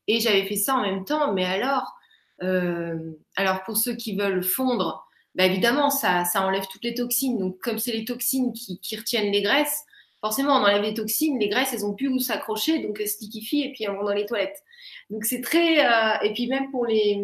[0.07, 1.33] et j'avais fait ça en même temps.
[1.33, 1.95] Mais alors,
[2.43, 5.06] euh, alors pour ceux qui veulent fondre,
[5.37, 7.37] bah évidemment, ça, ça enlève toutes les toxines.
[7.37, 9.83] Donc, comme c'est les toxines qui, qui retiennent les graisses,
[10.19, 13.21] forcément, on enlève les toxines, les graisses, elles ont plus où s'accrocher, donc elles se
[13.21, 14.63] liquifient et puis elles vont dans les toilettes.
[15.11, 15.85] Donc c'est très.
[15.85, 17.23] Euh, et puis même pour les.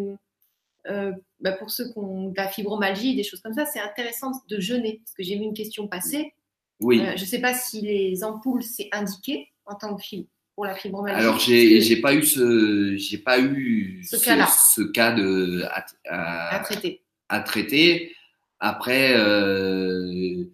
[0.90, 4.32] Euh, bah pour ceux qui ont de la fibromyalgie, des choses comme ça, c'est intéressant
[4.48, 5.02] de jeûner.
[5.04, 6.34] Parce que j'ai vu une question passer.
[6.82, 7.00] Oui.
[7.02, 10.66] Euh, je ne sais pas si les ampoules, c'est indiqué en tant que fil pour
[10.66, 11.20] la fibromyalgie.
[11.20, 17.03] Alors, j'ai pas eu ce, j'ai pas eu ce, ce, cas de à, à, traiter.
[17.34, 18.16] À traiter.
[18.60, 20.46] Après, euh,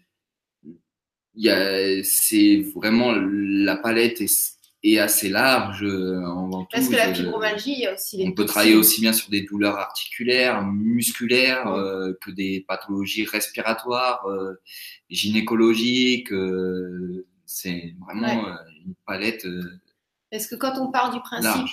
[2.04, 7.94] c'est vraiment la palette est, assez large en Parce que la fibromyalgie, il y a
[7.94, 12.64] aussi les On peut travailler aussi bien sur des douleurs articulaires, musculaires, euh, que des
[12.66, 14.54] pathologies respiratoires, euh,
[15.10, 16.32] gynécologiques.
[16.32, 19.46] Euh, c'est vraiment une palette.
[20.32, 21.68] Parce que quand on part du principe,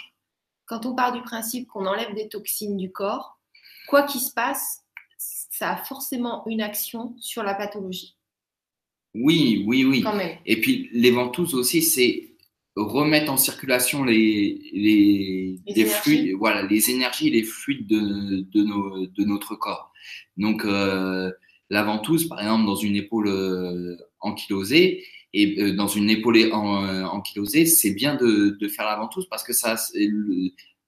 [0.65, 3.39] quand on part du principe qu'on enlève des toxines du corps,
[3.87, 4.86] quoi qu'il se passe,
[5.19, 8.17] ça a forcément une action sur la pathologie.
[9.15, 10.05] Oui, oui, oui.
[10.45, 12.31] Et puis les ventouses aussi, c'est
[12.77, 19.07] remettre en circulation les, les, les, fluides, voilà, les énergies, les fluides de, de, nos,
[19.07, 19.93] de notre corps.
[20.37, 21.33] Donc euh,
[21.71, 26.85] la ventouse, par exemple, dans une épaule euh, ankylosée, et euh, dans une épaule en,
[26.85, 29.77] euh, ankylosée, c'est bien de, de, faire la ventouse parce que ça,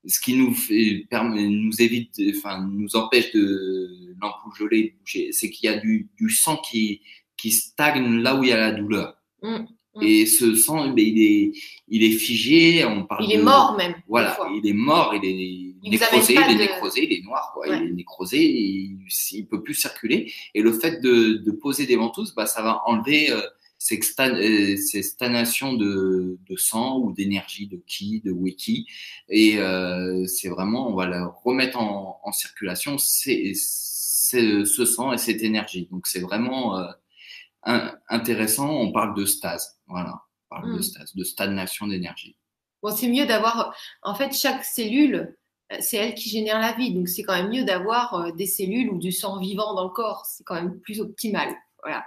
[0.08, 5.50] ce qui nous fait, permet, nous évite, enfin, nous empêche de l'ampoule gelée de c'est
[5.50, 7.02] qu'il y a du, du sang qui,
[7.36, 9.16] qui stagne là où il y a la douleur.
[9.42, 9.56] Mm,
[9.96, 10.02] mm.
[10.02, 11.52] Et ce sang, eh il, est,
[11.88, 12.84] il est figé.
[12.86, 13.94] On parle il est mort même.
[14.08, 17.68] Voilà, il est mort, il est nécrosé, il est nécrosé, il est noir, quoi.
[17.68, 20.32] il est nécrosé, il, ne peut plus circuler.
[20.54, 23.42] Et le fait de, de poser des ventouses, bah, ça va enlever euh,
[23.78, 28.86] ces, euh, stagnations de, de sang ou d'énergie, de ki, de wiki.
[29.28, 35.18] Et euh, c'est vraiment, on va la remettre en, en circulation, c'est ce sang et
[35.18, 35.88] cette énergie.
[35.90, 39.78] Donc c'est vraiment euh, intéressant, on parle de stase.
[39.86, 40.14] Voilà,
[40.50, 40.82] on parle de hmm.
[40.82, 42.36] stase, de stagnation d'énergie.
[42.82, 43.74] Bon, c'est mieux d'avoir.
[44.02, 45.36] En fait, chaque cellule,
[45.80, 46.94] c'est elle qui génère la vie.
[46.94, 50.24] Donc, c'est quand même mieux d'avoir des cellules ou du sang vivant dans le corps.
[50.26, 51.54] C'est quand même plus optimal.
[51.82, 52.04] Voilà.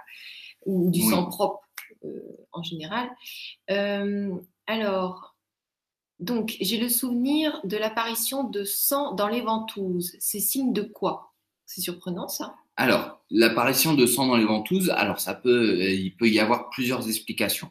[0.66, 1.60] Ou du sang propre
[2.04, 3.10] euh, en général.
[4.66, 5.36] alors,
[6.18, 10.14] donc, j'ai le souvenir de l'apparition de sang dans les ventouses.
[10.20, 11.34] C'est signe de quoi?
[11.66, 16.16] C'est surprenant, ça alors, l'apparition de sang dans les ventouses, alors ça peut, euh, il
[16.16, 17.70] peut y avoir plusieurs explications.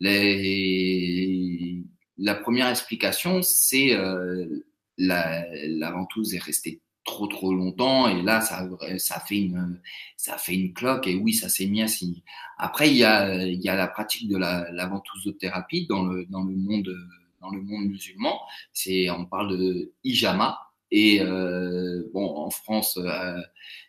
[0.00, 1.84] Les,
[2.16, 4.64] la première explication, c'est euh,
[4.96, 6.80] la, la, ventouse est restée
[7.18, 9.80] trop trop longtemps et là ça, ça fait une
[10.16, 12.22] ça fait une cloque et oui ça s'est mis à signer.
[12.58, 16.26] Après il y a il y a la pratique de la, la ventousothérapie dans le
[16.26, 16.94] dans le monde
[17.40, 18.40] dans le monde musulman.
[18.72, 20.58] C'est on parle de hijama
[20.90, 23.36] et euh, bon, en France, euh,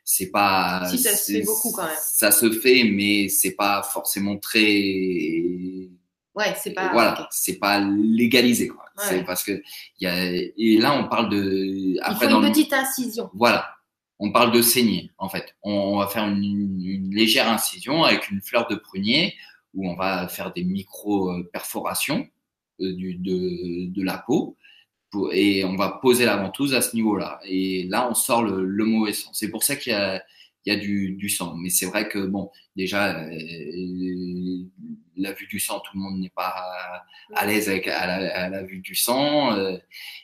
[0.04, 0.86] c'est pas.
[0.90, 1.96] Si ça se fait beaucoup quand même.
[2.02, 5.88] Ça se fait, mais c'est pas forcément très.
[6.36, 6.92] Ouais, c'est pas.
[6.94, 8.86] Voilà, c'est pas légalisé quoi.
[8.98, 9.62] C'est parce que
[10.00, 11.96] y a et là on parle de.
[12.02, 13.30] Après, Il faut une petite incision.
[13.34, 13.68] Voilà,
[14.20, 15.56] on parle de saigner en fait.
[15.64, 19.36] On, va faire une, une, légère incision avec une fleur de prunier
[19.74, 22.28] où on va faire des micro perforations
[22.82, 24.58] euh, du, de, de la peau
[25.32, 27.40] et on va poser la ventouse à ce niveau-là.
[27.46, 29.32] Et là, on sort le, le mauvais sang.
[29.34, 30.24] C'est pour ça qu'il y a,
[30.66, 31.56] il y a du, du sang.
[31.56, 33.32] Mais c'est vrai que, bon, déjà, euh,
[35.20, 37.04] la vue du sang, tout le monde n'est pas
[37.36, 39.54] à l'aise avec à la, à la, vue du sang.
[39.54, 39.78] Euh,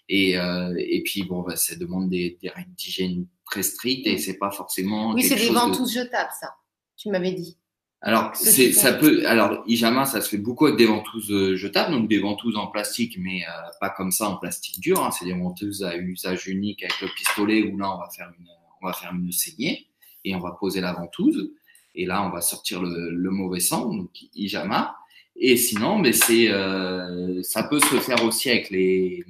[0.09, 4.17] et, euh, et puis, bon, bah, ça demande des, des règles d'hygiène très strict et
[4.17, 5.13] c'est pas forcément.
[5.13, 6.55] Oui, c'est des ventouses jetables, ça.
[6.97, 7.57] Tu m'avais dit.
[8.01, 9.27] Alors, c'est, ça peut.
[9.27, 12.67] Alors, Ijama, ça se fait beaucoup avec des ventouses euh, jetables, donc des ventouses en
[12.67, 15.03] plastique, mais euh, pas comme ça en plastique dur.
[15.03, 15.09] Hein.
[15.11, 18.45] C'est des ventouses à usage unique avec le pistolet où là, on va faire une,
[18.81, 19.87] on va faire une saignée
[20.23, 21.51] et on va poser la ventouse.
[21.95, 24.97] Et là, on va sortir le, le mauvais sang, donc Ijama.
[25.37, 29.25] Et sinon, mais c'est, euh, ça peut se faire aussi avec les,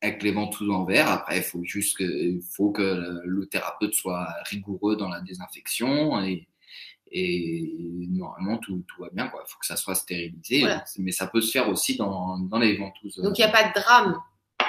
[0.00, 1.10] avec les ventouses en verre.
[1.10, 6.46] Après, il faut juste que, faut que le thérapeute soit rigoureux dans la désinfection et,
[7.10, 7.74] et
[8.08, 9.26] normalement tout, tout va bien.
[9.26, 10.64] Il faut que ça soit stérilisé.
[10.98, 13.16] Mais ça peut se faire aussi dans, dans les ventouses.
[13.16, 14.18] Donc il n'y a pas de drame,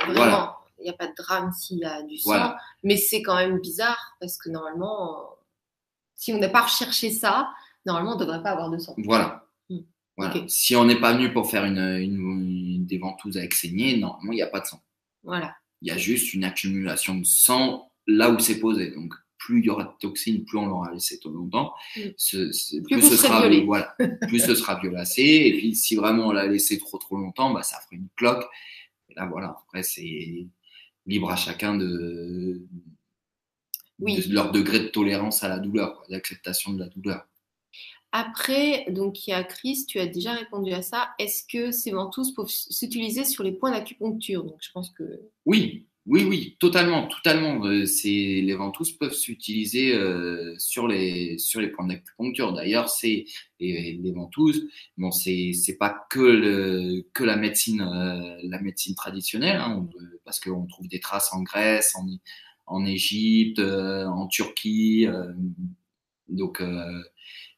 [0.08, 0.56] vraiment.
[0.80, 2.54] Il n'y a pas de drame s'il y a du sang.
[2.84, 5.35] Mais c'est quand même bizarre parce que normalement,
[6.16, 7.52] si on n'a pas recherché ça,
[7.86, 8.96] normalement on ne devrait pas avoir de sang.
[8.98, 9.46] Voilà.
[10.48, 14.42] Si on n'est pas venu pour faire une, des ventouses avec saignée, normalement, il n'y
[14.42, 14.82] a pas de sang.
[15.24, 15.56] Voilà.
[15.82, 18.92] Il y a juste une accumulation de sang là où c'est posé.
[18.92, 22.02] Donc, plus il y aura de toxines, plus on l'aura laissé trop longtemps, mm.
[22.86, 23.96] plus, ce sera, voilà,
[24.28, 25.22] plus ce sera violacé.
[25.22, 28.46] Et puis, si vraiment on l'a laissé trop trop longtemps, bah, ça ferait une cloque.
[29.10, 30.48] Et là, voilà, après, c'est
[31.06, 32.66] libre à chacun de,
[34.00, 37.28] de, leur degré de tolérance à la douleur, d'acceptation de la douleur.
[38.12, 41.10] Après, donc il y a Chris, tu as déjà répondu à ça.
[41.20, 44.44] Est-ce que ces ventouses peuvent s'utiliser sur les points d'acupuncture?
[44.44, 45.04] Donc je pense que
[45.46, 47.66] oui, oui, oui, totalement, totalement.
[47.66, 52.54] Euh, les ventouses peuvent s'utiliser euh, sur les sur les points d'acupuncture.
[52.54, 53.26] D'ailleurs, c'est
[53.60, 54.70] les, ventouses.
[54.98, 59.90] Bon, c'est c'est pas que le, que la médecine euh, la médecine traditionnelle, hein,
[60.26, 62.06] parce qu'on trouve des traces en Grèce, en
[62.68, 65.08] en Égypte, en Turquie.
[66.30, 66.62] donc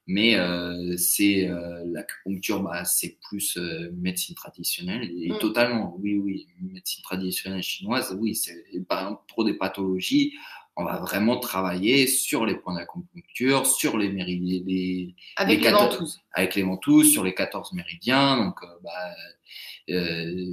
[0.08, 5.40] mais euh, c'est euh, l'acupuncture, bah, c'est plus euh, médecine traditionnelle et mm.
[5.40, 8.56] totalement, oui, oui, médecine traditionnelle chinoise, oui, c'est
[8.88, 10.34] par exemple pour des pathologies,
[10.78, 16.22] on va vraiment travailler sur les points d'acupuncture, sur les méridiens, les, avec les, ventouses,
[16.32, 19.14] avec les ventouses, sur les 14 méridiens, donc bah,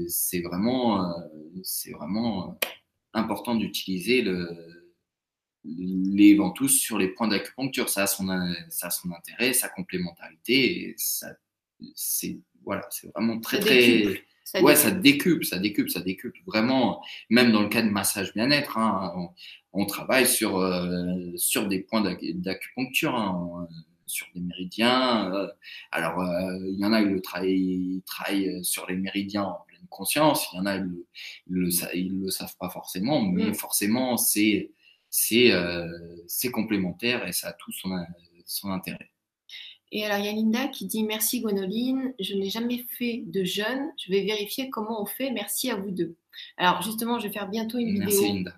[0.08, 1.14] c'est vraiment,
[1.62, 2.58] c'est vraiment
[3.14, 4.74] important d'utiliser le
[5.64, 7.88] les ventouses sur les points d'acupuncture.
[7.88, 8.26] Ça a son,
[8.68, 10.88] ça a son intérêt, sa complémentarité.
[10.88, 11.28] Et ça,
[11.94, 14.24] c'est voilà, c'est vraiment très très.
[14.44, 17.02] Ça ouais, ça décupe, ça décupe, ça décupe vraiment.
[17.30, 19.30] Même dans le cas de massage bien-être, hein,
[19.72, 23.66] on, travaille sur euh, sur des points d'acupuncture, hein,
[24.06, 25.32] sur des méridiens.
[25.32, 25.48] Euh,
[25.90, 29.86] alors, euh, il y en a qui le travaillent, travaillent sur les méridiens en pleine
[29.88, 30.46] conscience.
[30.52, 31.04] Il y en a ils
[31.48, 33.54] le, ils le, savent pas forcément, mais mm.
[33.54, 34.70] forcément c'est
[35.32, 35.88] euh,
[36.26, 37.90] c'est complémentaire et ça a tout son,
[38.46, 39.10] son intérêt.
[39.92, 43.44] Et alors, il y a Linda qui dit Merci Gwenoline, je n'ai jamais fait de
[43.44, 46.16] jeûne, je vais vérifier comment on fait, merci à vous deux.
[46.56, 48.06] Alors, justement, je vais faire bientôt une vidéo.
[48.06, 48.54] Merci Linda.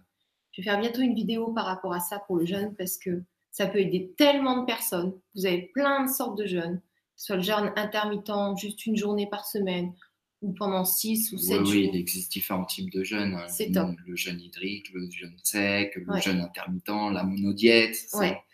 [0.52, 3.22] Je vais faire bientôt une vidéo par rapport à ça pour le jeûne parce que
[3.56, 5.14] ça peut aider tellement de personnes.
[5.34, 6.82] Vous avez plein de sortes de jeûnes,
[7.16, 9.94] soit le jeûne intermittent, juste une journée par semaine,
[10.42, 11.68] ou pendant 6 ou 7 jours.
[11.70, 13.32] Oui, il existe différents types de jeûnes.
[13.32, 13.48] Hein.
[13.48, 13.96] C'est top.
[14.06, 17.96] Le jeûne hydrique, le jeûne sec, le jeûne intermittent, la monodiète.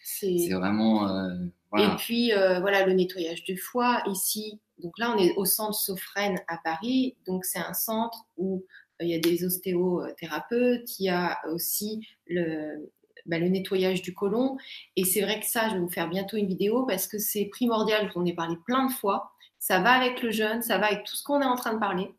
[0.05, 1.09] C'est vraiment.
[1.09, 1.35] Euh,
[1.73, 1.95] voilà.
[1.95, 4.05] Et puis, euh, voilà, le nettoyage du foie.
[4.07, 7.17] Ici, donc là, on est au centre Sophrène à Paris.
[7.27, 8.65] Donc, c'est un centre où
[9.01, 12.89] euh, il y a des ostéothérapeutes, il y a aussi le,
[13.27, 14.57] bah, le nettoyage du côlon.
[14.97, 17.47] Et c'est vrai que ça, je vais vous faire bientôt une vidéo parce que c'est
[17.47, 18.11] primordial.
[18.17, 19.33] On est parlé plein de fois
[19.63, 21.79] ça va avec le jeûne, ça va avec tout ce qu'on est en train de
[21.79, 22.11] parler.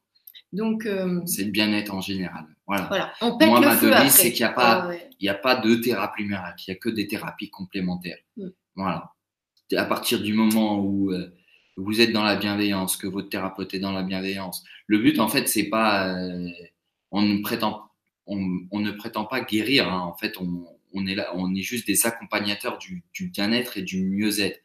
[0.54, 2.46] Donc, euh, c'est le bien-être en général.
[2.66, 2.84] Voilà.
[2.84, 3.14] voilà.
[3.20, 4.90] On Moi, ma devise, c'est qu'il n'y a pas,
[5.20, 8.20] il a pas de thérapie miracle, il n'y a que des thérapies complémentaires.
[8.38, 8.48] Mm.
[8.78, 9.12] Voilà.
[9.76, 11.36] À partir du moment où euh,
[11.76, 15.28] vous êtes dans la bienveillance, que votre thérapeute est dans la bienveillance, le but, en
[15.28, 16.48] fait, c'est pas, euh,
[17.12, 17.90] on ne prétend,
[18.26, 19.92] on, ne prétend pas guérir.
[19.92, 20.00] Hein.
[20.00, 24.04] En fait, on, on est là, on est juste des accompagnateurs du, bien-être et du
[24.04, 24.60] mieux-être.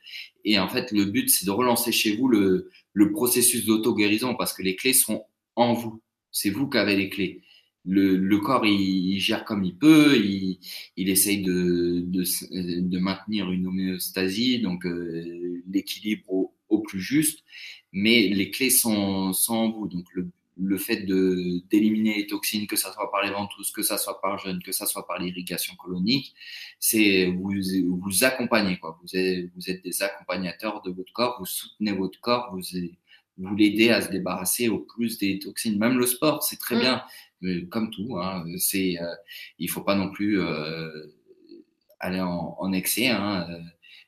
[0.44, 2.70] Et en fait, le but, c'est de relancer chez vous le,
[3.12, 5.24] processus d'auto-guérison parce que les clés sont
[5.56, 6.00] en vous.
[6.30, 7.42] C'est vous qui avez les clés.
[7.84, 10.58] Le, corps, il, gère comme il peut, il,
[11.08, 17.44] essaye de, maintenir une homéostasie, donc euh, l'équilibre au, au, plus juste,
[17.92, 19.88] mais les clés sont, sont en vous.
[19.88, 20.28] Donc le,
[20.60, 24.20] le fait de d'éliminer les toxines, que ça soit par les ventouses, que ça soit
[24.20, 26.34] par jeûne, que ça soit par l'irrigation colonique,
[26.78, 27.52] c'est vous
[28.02, 28.98] vous accompagnez quoi.
[29.02, 32.62] Vous êtes, vous êtes des accompagnateurs de votre corps, vous soutenez votre corps, vous
[33.38, 35.78] vous l'aidez à se débarrasser au plus des toxines.
[35.78, 36.80] Même le sport, c'est très mm.
[36.80, 37.02] bien,
[37.40, 38.18] mais comme tout.
[38.18, 39.14] Hein, c'est euh,
[39.58, 41.06] il faut pas non plus euh,
[42.00, 43.08] aller en, en excès.
[43.08, 43.46] Hein,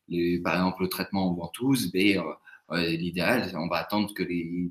[0.08, 2.22] les, par exemple, le traitement en ventouse, ben,
[2.72, 4.68] euh, l'idéal, on va attendre que les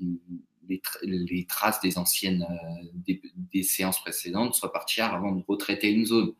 [1.02, 3.20] les, traces des anciennes euh,
[3.52, 6.32] des, séances précédentes soient parties avant de retraiter une zone.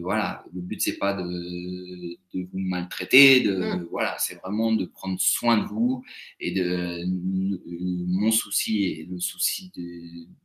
[0.00, 1.24] voilà, le but c'est pas de,
[2.34, 3.88] de, vous maltraiter, de mm.
[3.90, 6.04] voilà, c'est vraiment de prendre soin de vous
[6.38, 9.72] et de mon souci et le souci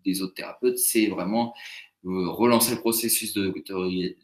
[0.05, 1.53] des autres thérapeutes, c'est vraiment
[2.05, 3.33] relancer le processus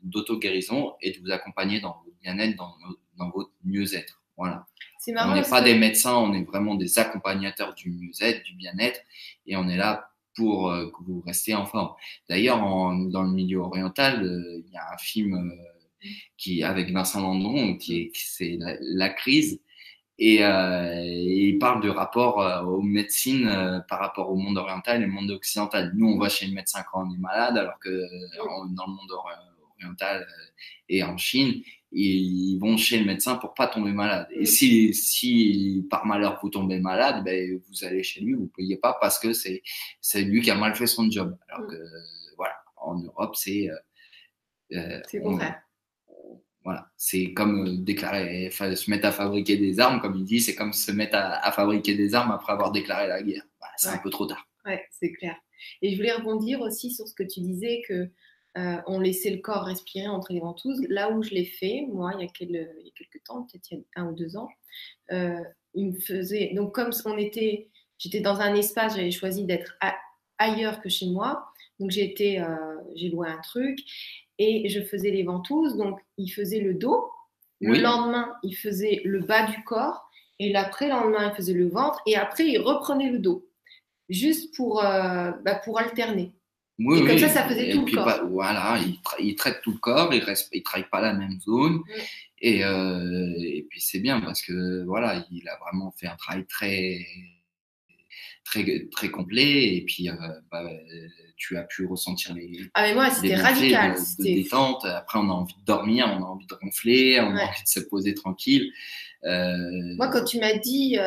[0.03, 2.75] d'auto-guérison et de vous accompagner dans votre bien-être, dans,
[3.17, 4.21] dans, votre mieux-être.
[4.37, 4.67] Voilà.
[5.07, 9.01] On n'est pas des médecins, on est vraiment des accompagnateurs du mieux-être, du bien-être,
[9.47, 11.93] et on est là pour euh, que vous restiez en forme.
[12.29, 17.21] D'ailleurs, dans le milieu oriental, euh, il y a un film euh, qui avec Vincent
[17.21, 19.61] Landon qui c'est la, crise
[20.17, 22.37] et, il parle du rapport
[22.67, 25.91] aux médecines par rapport au monde oriental et au monde occidental.
[25.95, 27.89] Nous, on va chez le médecin quand on est malade, alors que
[28.75, 29.11] dans le monde
[29.79, 30.27] oriental
[30.89, 31.61] et en Chine,
[31.91, 34.27] ils vont chez le médecin pour pas tomber malade.
[34.31, 38.77] Et si, si par malheur vous tombez malade, ben, vous allez chez lui, vous payez
[38.77, 39.61] pas parce que c'est,
[39.99, 41.37] c'est lui qui a mal fait son job.
[41.49, 41.75] Alors que,
[42.37, 45.55] voilà, en Europe, c'est, euh, euh c'est vrai.
[46.63, 50.53] Voilà, c'est comme euh, déclarer, se mettre à fabriquer des armes, comme il dit, c'est
[50.53, 53.43] comme se mettre à, fabriquer des armes après avoir déclaré la guerre.
[53.77, 54.47] c'est un peu trop tard.
[54.65, 55.35] Ouais, c'est clair.
[55.81, 58.09] Et je voulais rebondir aussi sur ce que tu disais que
[58.57, 60.85] euh, on laissait le corps respirer entre les ventouses.
[60.89, 64.01] Là où je l'ai fait, moi, il y a, quelques, temps, peut-être il y a
[64.01, 64.49] un ou deux ans,
[65.11, 65.39] euh,
[65.73, 66.51] il me faisait.
[66.53, 69.77] Donc, comme on était, j'étais dans un espace, j'avais choisi d'être
[70.37, 71.47] ailleurs que chez moi.
[71.79, 73.79] Donc, j'ai été, euh, j'ai loué un truc
[74.37, 75.77] et je faisais les ventouses.
[75.77, 77.09] Donc, il faisait le dos.
[77.61, 80.09] Le lendemain, il faisait le bas du corps.
[80.39, 82.01] Et l'après-lendemain, il faisait le ventre.
[82.07, 83.47] Et après, il reprenait le dos.
[84.09, 86.33] Juste pour, bah, pour alterner.
[86.85, 88.05] Oui, et comme ça, ça faisait tout le corps.
[88.05, 88.79] Bah, voilà,
[89.19, 91.75] il, traite tout le corps, il ne il travaille pas la même zone.
[91.75, 91.83] Mm.
[92.43, 96.45] Et, euh, et, puis c'est bien parce que voilà, il a vraiment fait un travail
[96.45, 97.05] très
[98.43, 100.13] très très complet et puis euh,
[100.51, 100.67] bah,
[101.37, 105.33] tu as pu ressentir les ah mais moi c'était radical de, détente après on a
[105.33, 108.71] envie de dormir on a envie de ronfler on a envie de se poser tranquille
[109.25, 109.95] euh...
[109.95, 110.97] moi quand tu m'as dit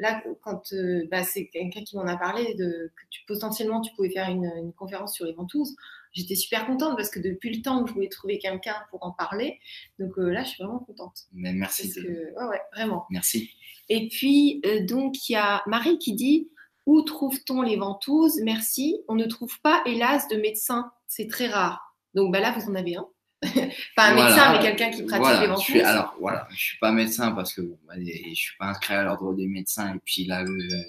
[0.00, 3.94] là, quand euh, bah, c'est quelqu'un qui m'en a parlé, de, que tu, potentiellement tu
[3.94, 5.76] pouvais faire une, conférence sur les ventouses,
[6.12, 9.12] j'étais super contente parce que depuis le temps que je voulais trouver quelqu'un pour en
[9.12, 9.60] parler,
[9.98, 11.26] donc euh, là, je suis vraiment contente.
[11.32, 11.92] Mais merci.
[12.00, 13.06] ouais, vraiment.
[13.10, 13.50] Merci.
[13.88, 16.48] Et puis, euh, donc, il y a Marie qui dit
[16.86, 18.40] Où trouve-t-on les ventouses?
[18.42, 19.02] Merci.
[19.08, 20.90] On ne trouve pas, hélas, de médecin.
[21.06, 21.94] C'est très rare.
[22.14, 23.06] Donc, bah, là, vous en avez un.
[23.96, 25.82] pas un médecin, mais quelqu'un qui pratique les ventouses.
[25.82, 29.34] alors voilà, je suis pas médecin parce que bah, je suis pas inscrit à l'ordre
[29.34, 29.94] des médecins.
[29.94, 30.82] Et puis là, euh,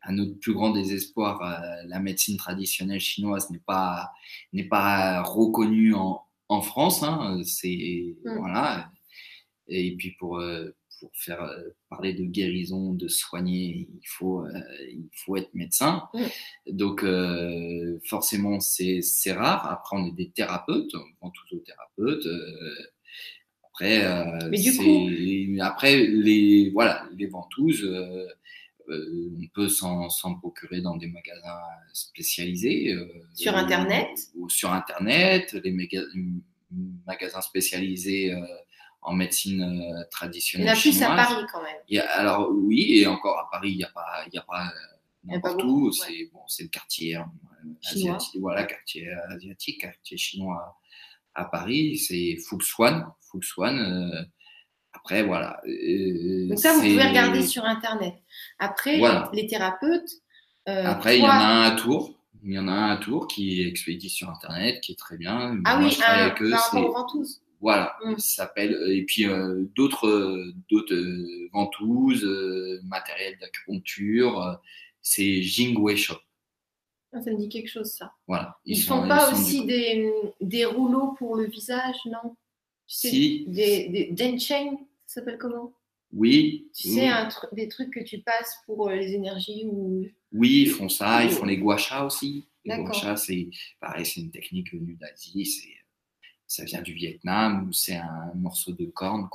[0.00, 4.12] à notre plus grand désespoir, euh, la médecine traditionnelle chinoise n'est pas
[4.54, 7.02] n'est pas reconnue en, en France.
[7.02, 8.38] Hein, c'est hmm.
[8.38, 8.90] voilà.
[9.68, 14.52] Et puis pour euh, pour faire euh, parler de guérison, de soigner, il faut, euh,
[14.88, 16.08] il faut être médecin.
[16.66, 19.70] Donc, euh, forcément, c'est rare.
[19.70, 22.26] Après, on est des thérapeutes, on tous aux thérapeutes.
[23.64, 25.60] après, Mais du coup...
[25.60, 27.86] après les, voilà, les ventouses,
[28.88, 31.60] on peut s'en procurer dans des magasins
[31.92, 32.96] spécialisés.
[33.34, 35.72] sur Internet ou, sur Internet, les
[37.06, 38.34] magasins spécialisés
[39.06, 40.66] en médecine euh, traditionnelle.
[40.66, 42.02] Il y en a plus à Paris quand même.
[42.10, 45.32] Alors oui, et encore à Paris, il n'y a pas, il y a pas euh,
[45.32, 45.92] n'importe où.
[45.92, 47.22] C'est bon, c'est le quartier euh,
[47.88, 50.76] asiatique, voilà, quartier asiatique, quartier chinois
[51.34, 51.98] à, Paris.
[51.98, 54.10] C'est Fuxuan, Fuxuan.
[54.92, 55.60] après, voilà.
[56.48, 58.14] Donc ça, vous pouvez regarder sur Internet.
[58.58, 59.00] Après,
[59.32, 60.10] les thérapeutes.
[60.66, 62.12] après, il y en a un à Tours.
[62.42, 65.60] Il y en a un à Tours qui est sur Internet, qui est très bien.
[65.64, 67.40] Ah oui, un, par rapport aux ventouses.
[67.60, 68.18] Voilà, mm.
[68.18, 68.74] ça s'appelle.
[68.74, 70.96] Euh, et puis euh, d'autres euh, d'autres
[71.52, 72.24] ventouses,
[72.84, 74.60] matériel d'acupuncture.
[75.00, 76.18] c'est Jingwei Shop.
[77.12, 78.12] Ah, ça me dit quelque chose, ça.
[78.26, 78.56] Voilà.
[78.64, 82.36] Ils, ne font pas aussi des, des, rouleaux pour le visage, non?
[82.86, 83.46] Si.
[83.48, 84.76] Des, des Denchain,
[85.06, 85.72] ça s'appelle comment?
[86.12, 86.68] Oui.
[86.74, 90.06] Tu sais, un des trucs que tu passes pour les énergies ou.
[90.32, 91.24] Oui, ils font ça.
[91.24, 92.48] Ils font les guachas aussi.
[92.64, 93.48] Les guachas, c'est
[93.80, 95.46] pareil, c'est une technique venue d'Asie.
[95.46, 95.85] C'est
[96.46, 99.28] ça vient du Vietnam, c'est un morceau de corne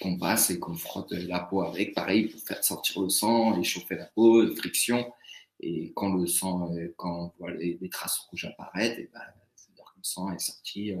[0.00, 3.96] qu'on passe et qu'on frotte la peau avec, pareil, pour faire sortir le sang, échauffer
[3.96, 5.12] la peau, friction.
[5.60, 9.80] Et quand le sang, euh, quand on voit les, traces rouges apparaître, et ben, que
[9.96, 10.92] le sang est sorti.
[10.92, 10.96] Euh,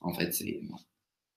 [0.00, 0.60] en fait, c'est.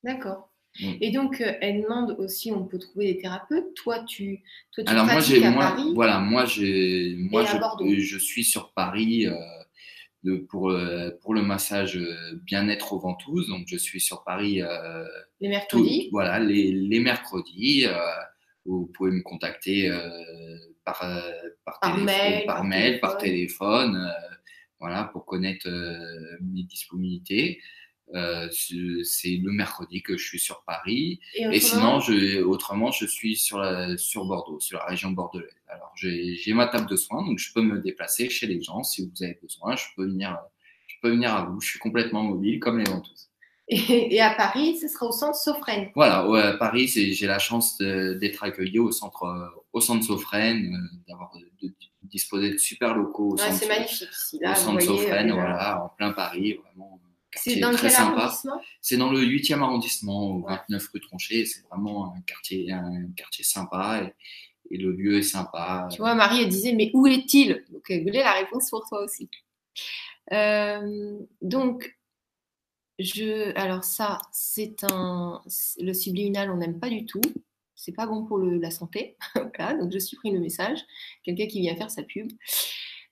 [0.04, 0.50] D'accord.
[0.80, 0.94] Mm.
[1.02, 3.76] Et donc, euh, elle demande aussi, on peut trouver des thérapeutes.
[3.76, 8.44] Toi, tu, toi, tu Alors moi, j'ai, moi, voilà, moi, j'ai, moi, je, je, suis
[8.44, 9.28] sur Paris
[10.36, 13.48] pour, euh, pour le massage euh, bien-être aux ventouses.
[13.48, 14.62] Donc, je suis sur Paris.
[14.62, 15.06] Euh,
[15.40, 17.86] les mercredis Voilà, les, les mercredis.
[18.66, 19.90] vous pouvez me contacter
[20.84, 21.00] par,
[21.66, 24.14] par, par, téléphone, mail, par, mail, téléphone.
[24.80, 25.68] voilà, pour connaître
[26.42, 27.62] mes disponibilités.
[28.16, 31.20] Euh, c'est le mercredi que je suis sur Paris.
[31.36, 35.50] Et, sinon, je, autrement, je suis sur, la, sur Bordeaux, sur la région bordelaise.
[35.68, 38.84] Alors, j'ai ma table de soins, donc je peux me déplacer chez les gens.
[38.84, 40.38] Si vous avez besoin, je peux venir,
[40.88, 41.60] je peux venir à vous.
[41.60, 43.30] Je suis complètement mobile, comme les ventouses.
[43.70, 45.90] Et, à Paris, ce sera au centre Sophrène.
[45.94, 50.98] Voilà, ouais, à Paris, j'ai la chance d'être accueilli au centre, au centre Sophrène, euh,
[51.10, 53.36] d'avoir de, disposer de super locaux.
[53.38, 54.40] c'est magnifique ici.
[54.42, 57.02] Là, au centre Sophrène, euh, voilà, en plein Paris, vraiment.
[57.38, 58.62] C'est dans quel arrondissement?
[58.82, 61.46] C'est dans le 8e arrondissement, au 29 rue Tronchet.
[61.46, 65.88] C'est vraiment un quartier, un quartier sympa et, et, le lieu est sympa.
[65.92, 67.64] Tu vois, Marie, elle disait, mais où est-il?
[67.70, 69.30] Donc, elle voulait la réponse pour toi aussi.
[70.34, 71.98] Euh, donc,
[73.00, 75.42] je, alors ça, c'est un,
[75.80, 77.22] le subliminal, on n'aime pas du tout.
[77.76, 79.18] C'est pas bon pour le, la santé.
[79.36, 80.80] donc je supprime le message.
[81.24, 82.32] Quelqu'un qui vient faire sa pub.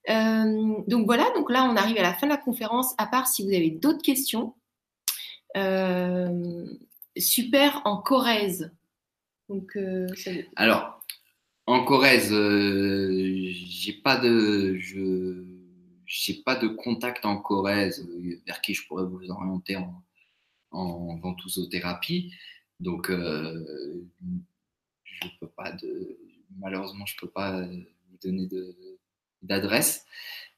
[0.10, 3.28] Euh, donc voilà, donc là on arrive à la fin de la conférence, à part
[3.28, 4.56] si vous avez d'autres questions.
[5.58, 6.66] Euh,
[7.18, 8.72] super en Corrèze.
[9.48, 10.08] Donc, euh,
[10.56, 11.02] Alors,
[11.66, 15.44] en Corrèze, j'ai pas de, je,
[16.06, 18.08] j'ai pas de contact en Corrèze
[18.46, 20.04] vers qui je pourrais vous orienter en,
[20.72, 22.34] en ventousothérapie.
[22.80, 24.02] Donc, je
[25.40, 26.18] peux pas de,
[26.58, 28.76] malheureusement, je peux pas vous donner de,
[29.46, 30.06] d'adresse.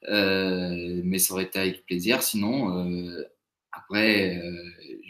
[0.10, 2.22] Euh, mais ça aurait été avec plaisir.
[2.22, 3.24] Sinon, euh,
[3.72, 4.52] après, euh,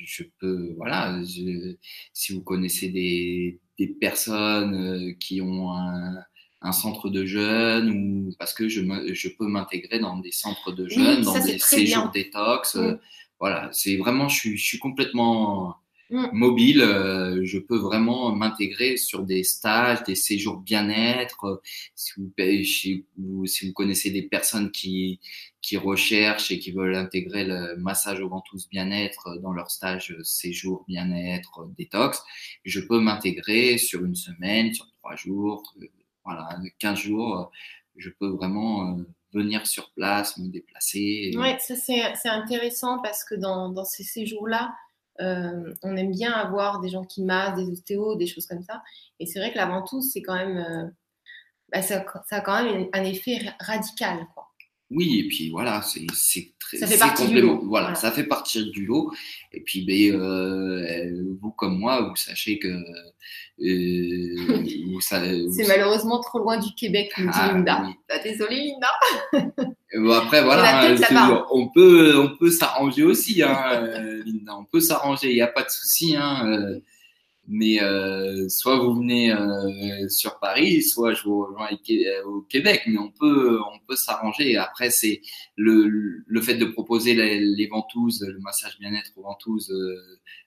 [0.06, 6.16] je peux, voilà, si vous connaissez des, des personnes qui ont un,
[6.62, 8.82] un, centre de jeunes ou parce que je,
[9.14, 12.78] je peux m'intégrer dans des centres de jeunes, dans des séjours détox.
[13.40, 15.76] voilà, c'est vraiment, je suis, je suis complètement
[16.10, 16.28] Mm.
[16.32, 21.62] mobile, euh, je peux vraiment m'intégrer sur des stages, des séjours bien-être.
[21.96, 22.14] Si
[23.18, 25.20] vous, si vous connaissez des personnes qui,
[25.62, 30.86] qui recherchent et qui veulent intégrer le massage au ventouse bien-être dans leur stage séjour
[30.88, 32.24] bien-être détox,
[32.64, 35.88] je peux m'intégrer sur une semaine, sur trois jours, euh,
[36.24, 37.52] voilà, 15 jours.
[37.98, 39.04] Je peux vraiment euh,
[39.34, 41.34] venir sur place, me déplacer.
[41.36, 44.74] Oui, ça c'est intéressant parce que dans, dans ces séjours-là,
[45.22, 48.84] euh, on aime bien avoir des gens qui massent, des ostéos, des choses comme ça.
[49.20, 50.88] Et c'est vrai que la ventouse, c'est quand même, euh,
[51.72, 54.28] bah, ça, a quand même un effet radical.
[54.34, 54.47] Quoi.
[54.90, 56.78] Oui, et puis voilà, c'est très.
[56.78, 57.62] Ça fait partie du lot.
[57.66, 59.12] Voilà, ça fait partie du lot.
[59.52, 62.70] Et puis, ben, euh, vous comme moi, vous sachez que.
[62.70, 63.10] Euh,
[65.02, 67.84] c'est malheureusement trop loin du Québec, nous dit ah, Linda.
[67.86, 67.94] Oui.
[68.10, 68.88] Ah, désolée, Linda.
[69.96, 73.82] bon, après, voilà, hein, on peut, on peut s'arranger aussi, hein,
[74.26, 74.56] Linda.
[74.58, 76.16] On peut s'arranger, il n'y a pas de souci.
[76.16, 76.80] Hein,
[77.48, 82.84] mais euh, soit vous venez euh, sur Paris, soit je vous rejoins euh, au Québec.
[82.88, 84.58] Mais on peut, on peut s'arranger.
[84.58, 85.22] Après, c'est
[85.56, 85.88] le,
[86.26, 89.74] le fait de proposer les, les ventouses, le massage bien-être aux ventouses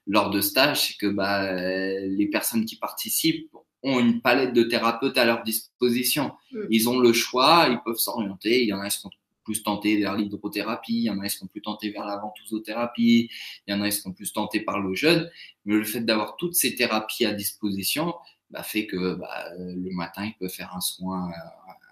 [0.07, 3.51] lors de stage, c'est que bah, les personnes qui participent
[3.83, 6.31] ont une palette de thérapeutes à leur disposition.
[6.51, 6.59] Mm.
[6.69, 8.61] Ils ont le choix, ils peuvent s'orienter.
[8.61, 9.09] Il y en a qui sont
[9.43, 13.29] plus tentés vers l'hydrothérapie, il y en a qui seront plus tentés vers la ventousothérapie,
[13.67, 15.29] il y en a qui seront plus tentés par le jeûne.
[15.65, 18.15] Mais le fait d'avoir toutes ces thérapies à disposition
[18.49, 21.31] bah, fait que bah, le matin, il peut faire un soin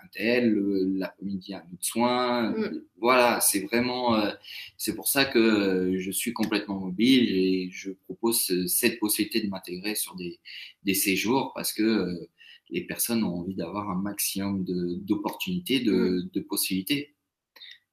[0.04, 0.54] un tel,
[0.98, 2.52] l'après-midi un autre soin.
[2.52, 2.82] Mm.
[3.00, 4.32] Voilà, c'est vraiment, euh,
[4.78, 9.96] c'est pour ça que je suis complètement mobile et je propose cette possibilité de m'intégrer
[9.96, 10.40] sur des,
[10.84, 12.30] des séjours parce que euh,
[12.70, 14.64] les personnes ont envie d'avoir un maximum
[15.02, 16.30] d'opportunités, de, mm.
[16.34, 17.16] de possibilités.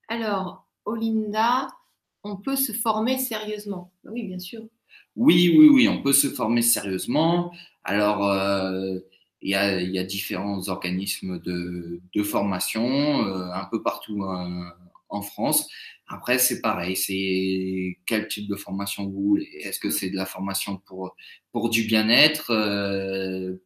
[0.07, 1.67] Alors, Olinda,
[2.23, 3.91] on peut se former sérieusement.
[4.05, 4.61] Oui, bien sûr.
[5.15, 7.51] Oui, oui, oui, on peut se former sérieusement.
[7.83, 8.99] Alors, euh,
[9.41, 14.63] il y, a, différents organismes de, formation euh, un peu partout euh,
[15.09, 15.67] en France.
[16.07, 19.49] Après, c'est pareil, c'est quel type de formation vous voulez.
[19.61, 21.15] Est-ce que c'est de la formation pour,
[21.51, 22.47] pour du bien-être,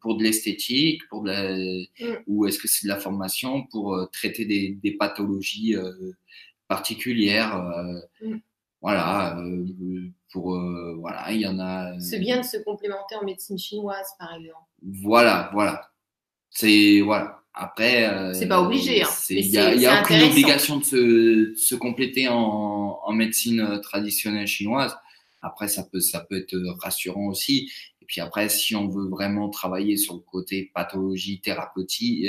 [0.01, 1.85] pour de l'esthétique, pour mm.
[2.25, 5.75] ou est-ce que c'est de la formation pour traiter des, des pathologies.
[5.75, 6.01] Euh,
[8.21, 8.37] mm.
[8.81, 11.99] Voilà, euh, pour euh, voilà, il y en a.
[11.99, 14.65] C'est bien de se complémenter en médecine chinoise, par exemple.
[14.81, 15.91] Voilà, voilà.
[16.49, 17.40] C'est voilà.
[17.53, 19.03] Après, c'est pas obligé.
[19.03, 24.47] Hein, il n'y a, a aucune obligation de se, se compléter en, en, médecine traditionnelle
[24.47, 24.95] chinoise.
[25.41, 27.69] Après, ça peut, ça peut être rassurant aussi.
[28.01, 32.25] Et puis après, si on veut vraiment travailler sur le côté pathologie thérapeutique,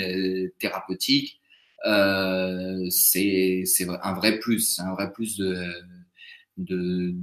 [0.59, 1.41] thérapeutique
[1.85, 3.65] euh, c'est
[4.03, 5.67] un vrai plus, un vrai plus de,
[6.59, 7.15] de,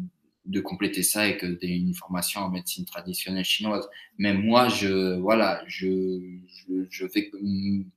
[0.50, 3.88] de compléter ça avec une formation en médecine traditionnelle chinoise.
[4.18, 6.20] Même moi, je, voilà, je,
[6.90, 7.32] je, vais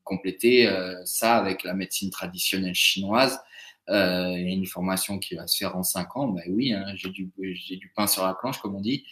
[0.05, 3.41] compléter euh, ça avec la médecine traditionnelle chinoise
[3.91, 7.11] euh, a une formation qui va se faire en cinq ans, ben oui, hein, j'ai
[7.11, 9.05] du, j'ai du pain sur la planche, comme on dit.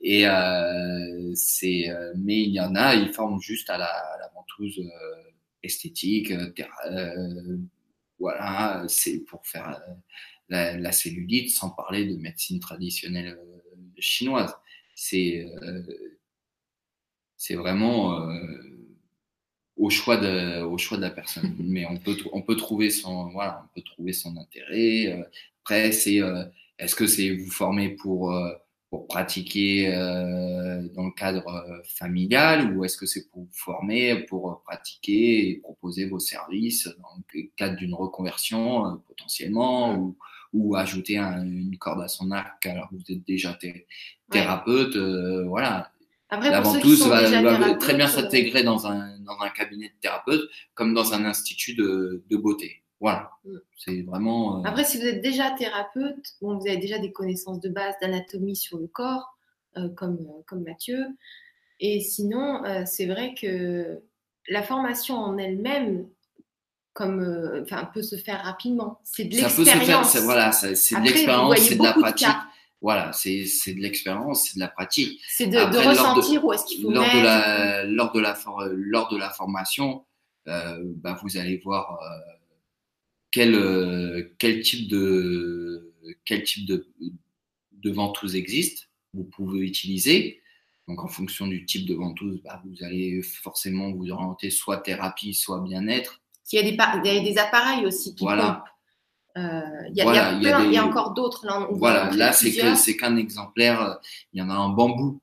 [0.00, 4.18] Et euh, c'est, euh, mais il y en a, ils forment juste à la, à
[4.18, 4.80] la ventouse
[5.62, 6.32] esthétique,
[8.18, 9.80] voilà, c'est pour faire
[10.52, 13.38] la, la, cellulite, sans parler de médecine traditionnelle
[13.98, 14.54] chinoise.
[14.94, 15.46] C'est,
[17.36, 18.28] c'est vraiment
[19.76, 23.30] au choix de au choix de la personne mais on peut on peut trouver son
[23.30, 25.24] voilà on peut trouver son intérêt euh,
[25.62, 26.44] après c'est euh,
[26.78, 28.52] est-ce que c'est vous former pour euh,
[28.90, 35.48] pour pratiquer dans le cadre familial ou est-ce que c'est pour vous former pour pratiquer
[35.48, 40.18] et proposer vos services dans le cadre d'une reconversion potentiellement ou
[40.52, 43.58] ou ajouter une corde à son arc alors que vous êtes déjà
[44.30, 44.96] thérapeute
[45.46, 45.92] voilà
[46.40, 51.12] la ventouse va, très bien s'intégrer dans un, dans un cabinet de thérapeute comme dans
[51.12, 52.82] un institut de, de beauté.
[53.00, 53.56] Voilà, mm.
[53.76, 54.58] c'est vraiment.
[54.58, 57.94] Euh, Après, si vous êtes déjà thérapeute, bon, vous avez déjà des connaissances de base
[58.00, 59.36] d'anatomie sur le corps,
[59.76, 61.06] euh, comme, euh, comme Mathieu.
[61.80, 64.00] Et sinon, c'est vrai que
[64.48, 66.06] la formation en elle-même,
[66.92, 69.00] comme, enfin, peut se faire rapidement.
[69.04, 70.16] C'est de l'expérience.
[70.16, 72.28] Voilà, c'est de l'expérience, c'est de la pratique
[72.82, 75.20] voilà, c'est de l'expérience, c'est de la pratique.
[75.28, 77.16] C'est de, de, ressentir où est-ce qu'il faut lors mettre.
[77.16, 78.36] De la, lors, de la,
[78.72, 80.04] lors de la formation,
[80.48, 82.18] euh, bah, vous allez voir euh,
[83.30, 86.88] quel, euh, quel type de quel type de,
[87.70, 90.42] de ventouse existe, vous pouvez utiliser.
[90.88, 95.34] Donc en fonction du type de ventouse, bah, vous allez forcément vous orienter soit thérapie,
[95.34, 96.20] soit bien-être.
[96.50, 96.76] Il y a des,
[97.08, 98.64] il y a des appareils aussi qui voilà.
[99.36, 101.46] Il y, a encore d'autres.
[101.46, 103.98] Là, voilà, là, c'est que c'est qu'un exemplaire.
[104.32, 105.20] Il y en a en bambou.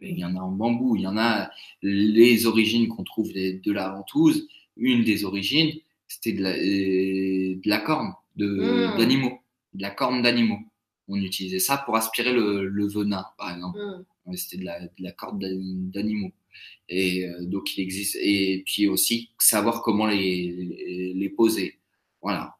[0.00, 0.96] Il y en a en bambou.
[0.96, 1.50] Il y en a
[1.82, 4.46] les origines qu'on trouve de la ventouse.
[4.76, 5.72] Une des origines,
[6.08, 8.96] c'était de la, euh, de la corne hmm.
[8.96, 9.40] d'animaux,
[9.74, 10.60] de, la corne d'animaux.
[11.08, 13.78] On utilisait ça pour aspirer le, le venin, par exemple.
[13.78, 14.36] Hmm.
[14.36, 15.38] C'était de la, de la corne
[15.90, 16.32] d'animaux.
[16.88, 18.16] Et euh, donc il existe.
[18.20, 21.80] Et puis aussi savoir comment les, les poser.
[22.22, 22.56] Voilà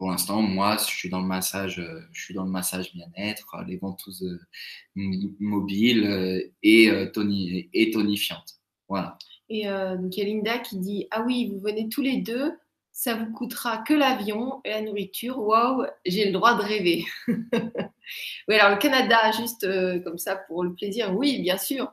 [0.00, 6.06] pour l'instant, moi, je suis dans le massage, euh, massage bien-être, les ventouses euh, mobiles
[6.06, 8.54] euh, et, toni et tonifiantes.
[8.88, 9.18] Voilà.
[9.50, 12.52] Et donc, il y a Linda qui dit Ah oui, vous venez tous les deux,
[12.92, 15.38] ça vous coûtera que l'avion et la nourriture.
[15.38, 17.04] Waouh, j'ai le droit de rêver.
[17.28, 19.68] oui, alors le Canada, juste
[20.02, 21.92] comme ça pour le plaisir, oui, bien sûr.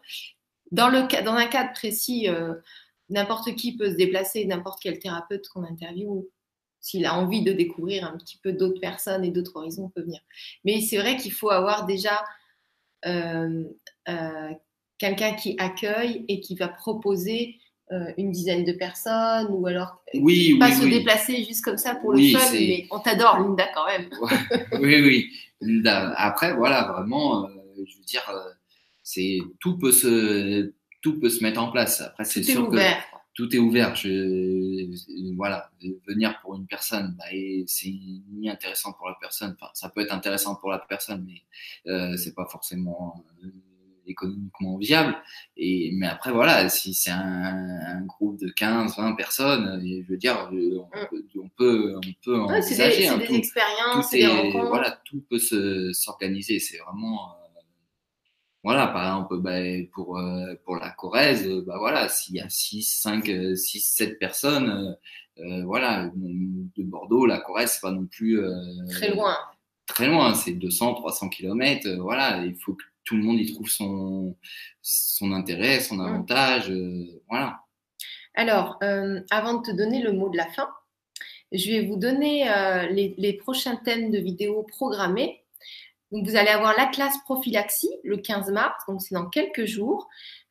[0.72, 2.28] Dans, le, dans un cadre précis,
[3.10, 6.28] n'importe qui peut se déplacer, n'importe quel thérapeute qu'on interviewe
[6.80, 10.22] s'il a envie de découvrir un petit peu d'autres personnes et d'autres horizons, peut venir.
[10.64, 12.24] Mais c'est vrai qu'il faut avoir déjà
[13.06, 13.64] euh,
[14.08, 14.50] euh,
[14.98, 17.58] quelqu'un qui accueille et qui va proposer
[17.92, 22.14] euh, une dizaine de personnes ou alors oui, pas se déplacer juste comme ça pour
[22.14, 24.10] le fun, mais on t'adore Linda quand même.
[24.80, 25.32] oui, oui.
[25.62, 26.14] Linda.
[26.16, 28.32] Après, voilà, vraiment, je veux dire,
[29.08, 32.02] c'est tout peut se tout peut se mettre en place.
[32.02, 32.98] Après, c'est sûr ouvert
[33.38, 33.96] tout est ouvert.
[33.96, 34.90] Je,
[35.36, 35.70] voilà,
[36.08, 37.26] venir pour une personne, bah,
[37.68, 37.94] c'est
[38.34, 39.56] ni intéressant pour la personne.
[39.62, 41.44] Enfin, ça peut être intéressant pour la personne, mais
[41.92, 43.50] euh, c'est pas forcément euh,
[44.08, 45.16] économiquement viable.
[45.56, 50.18] Et mais après voilà, si c'est un, un, groupe de 15, 20 personnes, je veux
[50.18, 50.88] dire, on,
[51.40, 53.08] on peut, on peut envisager.
[53.08, 54.68] c'est des, des expériences, des rencontres.
[54.68, 55.40] Voilà, tout peut
[55.94, 56.58] s'organiser.
[56.58, 57.47] C'est vraiment euh,
[58.68, 59.62] voilà, par exemple, bah,
[59.94, 64.20] pour, euh, pour la Corrèze, euh, bah, voilà, s'il y a 6, 5, 6, 7
[64.20, 64.98] personnes,
[65.40, 68.42] euh, voilà, de Bordeaux, la Corrèze, c'est pas non plus.
[68.90, 69.38] très loin.
[69.86, 71.88] Très loin, c'est 200, 300 kilomètres.
[72.02, 74.36] voilà, il faut que tout le monde y trouve son,
[74.82, 76.06] son intérêt, son mmh.
[76.06, 76.74] avantage.
[77.30, 77.62] voilà.
[78.34, 78.80] Alors,
[79.32, 80.68] avant de te donner le mot de la fin,
[81.54, 82.44] je vais vous donner
[82.92, 85.46] les, les prochains thèmes de vidéos programmés
[86.12, 90.08] donc, vous allez avoir la classe prophylaxie le 15 mars, donc c'est dans quelques jours,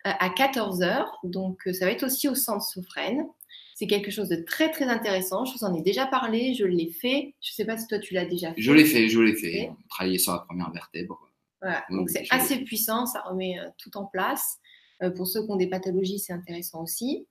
[0.07, 1.07] euh, à 14h.
[1.25, 3.27] Donc, euh, ça va être aussi au centre Sophrène.
[3.75, 5.45] C'est quelque chose de très, très intéressant.
[5.45, 7.35] Je vous en ai déjà parlé, je l'ai fait.
[7.41, 8.61] Je ne sais pas si toi, tu l'as déjà fait.
[8.61, 9.71] Je l'ai fait, je l'ai fait.
[9.71, 11.21] On travaillait sur la première vertèbre.
[11.63, 14.59] Voilà, donc c'est assez puissant, ça remet euh, tout en place.
[15.17, 17.27] pour ceux qui ont des pathologies, c'est intéressant aussi.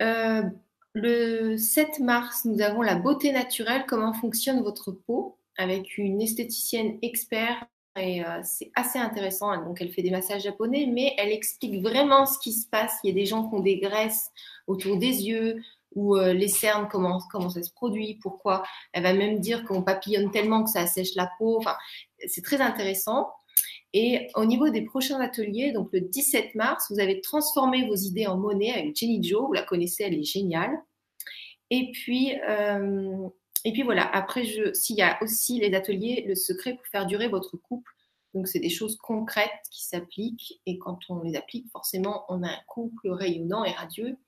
[0.00, 5.38] le 7 mars, nous avons la beauté naturelle, comment fonctionne votre peau?
[5.56, 9.56] Avec une esthéticienne expert et euh, c'est assez intéressant.
[9.64, 12.92] Donc, elle fait des massages japonais, mais elle explique vraiment ce qui se passe.
[13.04, 14.30] Il y a des gens qui ont des graisses
[14.66, 15.62] autour des yeux
[15.94, 18.64] ou euh, les cernes, comment, comment ça se produit, pourquoi.
[18.92, 21.56] Elle va même dire qu'on papillonne tellement que ça assèche la peau.
[21.58, 21.76] Enfin,
[22.26, 23.30] c'est très intéressant.
[23.92, 28.26] Et au niveau des prochains ateliers, donc le 17 mars, vous avez transformé vos idées
[28.26, 29.46] en monnaie avec Jenny Jo.
[29.46, 30.76] Vous la connaissez, elle est géniale.
[31.70, 33.28] Et puis, euh,
[33.64, 34.44] et puis voilà, après,
[34.74, 37.90] s'il y a aussi les ateliers, le secret pour faire durer votre couple.
[38.34, 40.60] Donc, c'est des choses concrètes qui s'appliquent.
[40.66, 44.18] Et quand on les applique, forcément, on a un couple rayonnant et radieux.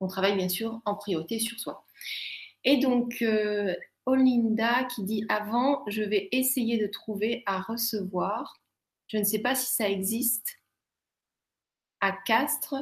[0.00, 1.84] On travaille bien sûr en priorité sur soi.
[2.62, 3.74] Et donc, euh,
[4.06, 8.60] Olinda qui dit avant, je vais essayer de trouver à recevoir.
[9.08, 10.60] Je ne sais pas si ça existe
[12.00, 12.76] à Castres.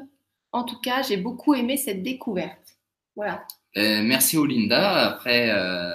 [0.51, 2.82] En tout cas, j'ai beaucoup aimé cette découverte.
[3.17, 3.47] Voilà.
[3.77, 5.09] Euh, merci Olinda.
[5.09, 5.95] Après, euh,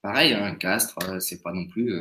[0.00, 2.00] pareil, un castre, euh, c'est pas non plus,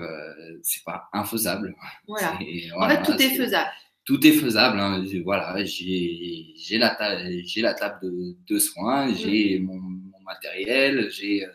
[0.63, 1.75] c'est pas infaisable.
[2.07, 2.33] Voilà.
[2.77, 3.69] en fait, tout est, faisable.
[4.05, 4.79] Tout est faisable.
[4.79, 5.03] Hein.
[5.23, 6.97] Voilà, j'ai la,
[7.43, 9.15] j'ai la table de, de soins, mm.
[9.15, 11.45] j'ai mon, mon, matériel, j'ai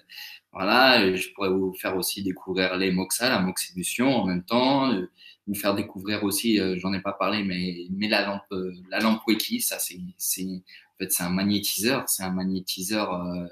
[0.53, 4.93] voilà, je pourrais vous faire aussi découvrir les moxa, la moxibution en même temps,
[5.47, 8.55] vous faire découvrir aussi, j'en ai pas parlé, mais, mais la lampe,
[8.91, 9.99] la lampe Wiki, ça c'est,
[10.97, 13.47] en fait, c'est un magnétiseur, c'est un magnétiseur euh,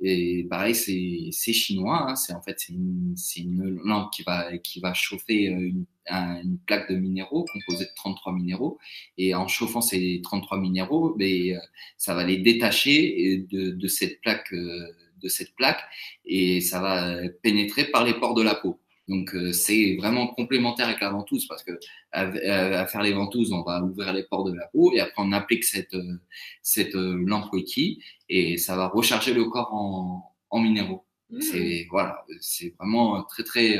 [0.00, 2.10] et pareil, c'est chinois.
[2.10, 5.86] Hein, c'est en fait c'est une, une lampe qui va qui va chauffer euh, une,
[6.10, 8.78] une, plaque de minéraux composée de 33 minéraux
[9.18, 11.58] et en chauffant ces 33 minéraux, ben, euh,
[11.98, 15.82] ça va les détacher de, de cette plaque de cette plaque
[16.24, 18.80] et ça va pénétrer par les pores de la peau.
[19.08, 21.72] Donc euh, c'est vraiment complémentaire avec la ventouse parce que
[22.12, 25.32] à, faire les ventouses, on va ouvrir les pores de la peau et après on
[25.32, 26.20] applique cette euh,
[26.62, 31.06] cette euh, lampe Wiki et ça va recharger le corps en, en minéraux.
[31.30, 31.40] Mmh.
[31.40, 33.78] C'est voilà, c'est vraiment très très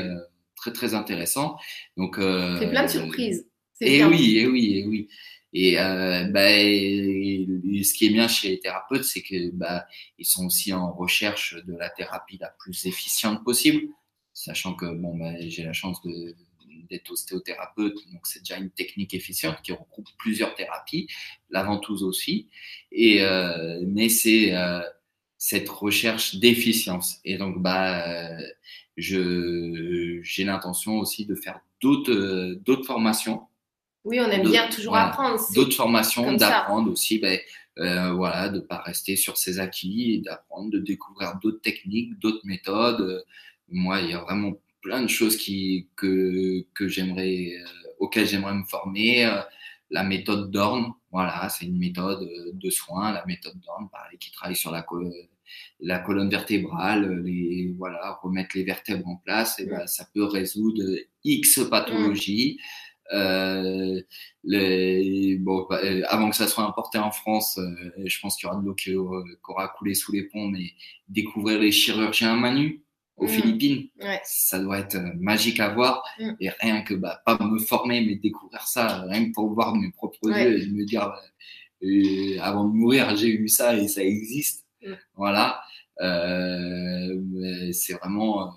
[0.55, 1.57] très très intéressant.
[1.95, 3.45] Donc c'est plein de surprises.
[3.81, 5.07] Et oui, et oui, et oui.
[5.53, 9.85] Et euh, bah, ce qui est bien chez les thérapeutes, c'est que bah,
[10.17, 13.87] ils sont aussi en recherche de la thérapie la plus efficiente possible
[14.39, 16.01] sachant que bon, bah, j'ai la chance
[16.89, 21.07] d'être ostéothérapeute, donc c'est déjà une technique efficiente qui regroupe plusieurs thérapies,
[21.49, 22.47] la ventouse aussi,
[22.91, 24.79] et euh, mais c'est euh,
[25.37, 27.19] cette recherche d'efficience.
[27.25, 28.41] Et donc bah euh,
[28.95, 33.41] je j'ai l'intention aussi de faire d'autres d'autres formations.
[34.05, 35.39] Oui, on aime bien toujours apprendre.
[35.53, 37.21] D'autres formations, d'apprendre aussi,
[37.77, 43.25] euh, voilà, de pas rester sur ses acquis, d'apprendre, de découvrir d'autres techniques, d'autres méthodes
[43.71, 48.55] moi, il y a vraiment plein de choses qui, que, que j'aimerais, euh, auxquelles j'aimerais
[48.55, 49.25] me former.
[49.25, 49.41] Euh,
[49.91, 53.11] la méthode Dorn, voilà, c'est une méthode euh, de soins.
[53.11, 54.85] La méthode Dorn, pareil, qui travaille sur la,
[55.79, 60.83] la colonne vertébrale, les, voilà, remettre les vertèbres en place, et ben, ça peut résoudre
[61.23, 62.59] X pathologies.
[63.11, 63.99] Euh,
[64.43, 67.59] les, bon, bah, avant que ça soit importé en France,
[68.05, 70.73] je pense qu'il y aura de l'eau qui, aura coulé sous les ponts, mais
[71.07, 72.83] découvrir les chirurgiens à Manu,
[73.19, 73.29] aux mm.
[73.29, 73.87] Philippines.
[74.23, 76.03] Ça doit être euh, magique à voir.
[76.19, 76.31] Mm.
[76.39, 79.91] Et rien que, bah, pas me former, mais découvrir ça, rien que pour voir mes
[79.91, 81.13] propres yeux et me dire,
[81.83, 84.65] euh, avant de mourir, j'ai eu ça et ça existe.
[84.81, 84.93] Mm.
[85.15, 85.61] Voilà.
[86.01, 88.53] Euh, c'est vraiment.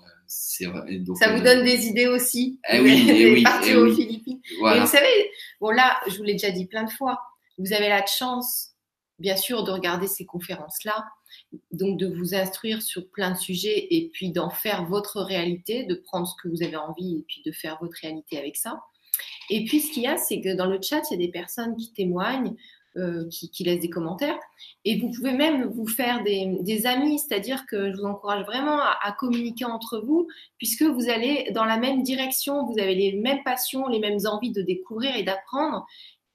[0.61, 2.59] Euh, donc, ça vous donne des idées aussi?
[2.71, 4.39] Eh oui, eh oui, eh aux Philippines.
[4.45, 7.19] Et vous savez, bon là, je vous l'ai déjà dit plein de fois,
[7.57, 8.72] vous avez la chance,
[9.19, 11.05] bien sûr, de regarder ces conférences-là,
[11.71, 15.95] donc de vous instruire sur plein de sujets et puis d'en faire votre réalité, de
[15.95, 18.81] prendre ce que vous avez envie et puis de faire votre réalité avec ça.
[19.49, 21.31] Et puis ce qu'il y a, c'est que dans le chat, il y a des
[21.31, 22.55] personnes qui témoignent,
[22.95, 24.37] euh, qui, laissent des commentaires,
[24.85, 29.11] et vous pouvez même vous faire des, amis, c'est-à-dire que je vous encourage vraiment à,
[29.17, 30.27] communiquer entre vous,
[30.59, 34.51] puisque vous allez dans la même direction, vous avez les mêmes passions, les mêmes envies
[34.51, 35.87] de découvrir et d'apprendre,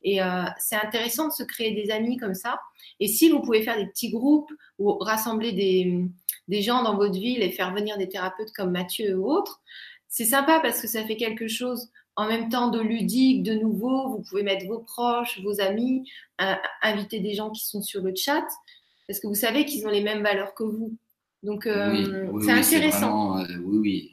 [0.03, 2.61] et euh, c'est intéressant de se créer des amis comme ça.
[3.01, 6.05] Et si vous pouvez faire des petits groupes ou rassembler des,
[6.49, 9.61] des gens dans votre ville et faire venir des thérapeutes comme Mathieu ou autres,
[10.09, 14.09] c'est sympa parce que ça fait quelque chose en même temps de ludique, de nouveau.
[14.09, 16.09] Vous pouvez mettre vos proches, vos amis,
[16.82, 18.46] inviter des gens qui sont sur le chat
[19.09, 20.94] parce que vous savez qu'ils ont les mêmes valeurs que vous.
[21.42, 23.38] Donc, euh, c'est intéressant.
[23.38, 24.12] Euh, oui, oui.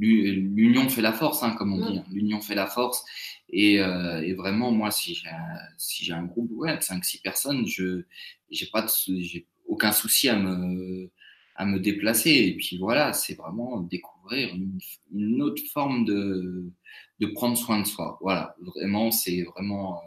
[0.00, 1.90] L'union fait la force, hein, comme on mm.
[1.90, 1.98] dit.
[1.98, 2.04] Hein.
[2.12, 3.04] L'union fait la force.
[3.50, 7.66] Et, euh, et, vraiment, moi, si j'ai un, si un groupe ouais, de 5-6 personnes,
[7.66, 8.02] je
[8.50, 8.86] j'ai pas
[9.18, 11.10] j'ai aucun souci à me,
[11.56, 12.30] à me déplacer.
[12.30, 14.78] Et puis voilà, c'est vraiment découvrir une,
[15.14, 16.70] une, autre forme de,
[17.20, 18.18] de prendre soin de soi.
[18.20, 19.98] Voilà, vraiment, c'est vraiment.
[19.98, 20.06] Euh,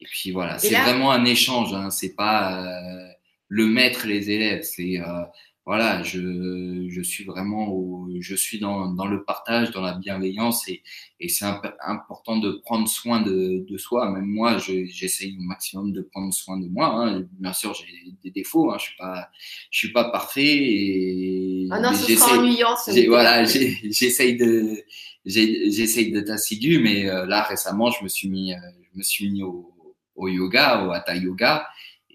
[0.00, 1.72] et puis voilà, c'est vraiment un échange.
[1.72, 3.08] Hein, c'est pas euh,
[3.48, 4.62] le maître, les élèves.
[4.62, 5.22] C'est euh,
[5.66, 10.68] voilà, je, je suis vraiment au, je suis dans, dans le partage, dans la bienveillance
[10.68, 10.84] et,
[11.18, 11.44] et c'est
[11.84, 14.08] important de prendre soin de, de soi.
[14.12, 16.94] Même moi, j'essaye au maximum de prendre soin de moi.
[16.94, 17.26] Hein.
[17.40, 17.86] Bien sûr, j'ai
[18.22, 18.76] des défauts, hein.
[18.78, 19.28] je suis pas,
[19.72, 22.76] je suis pas parfait et ah non, ce sera ennuyant.
[23.08, 24.84] Voilà, j'essaye de,
[25.24, 28.56] j'essaye d'être assidu, mais euh, là récemment, je me suis mis, euh,
[28.92, 29.74] je me suis mis au,
[30.14, 31.66] au yoga, au hatha yoga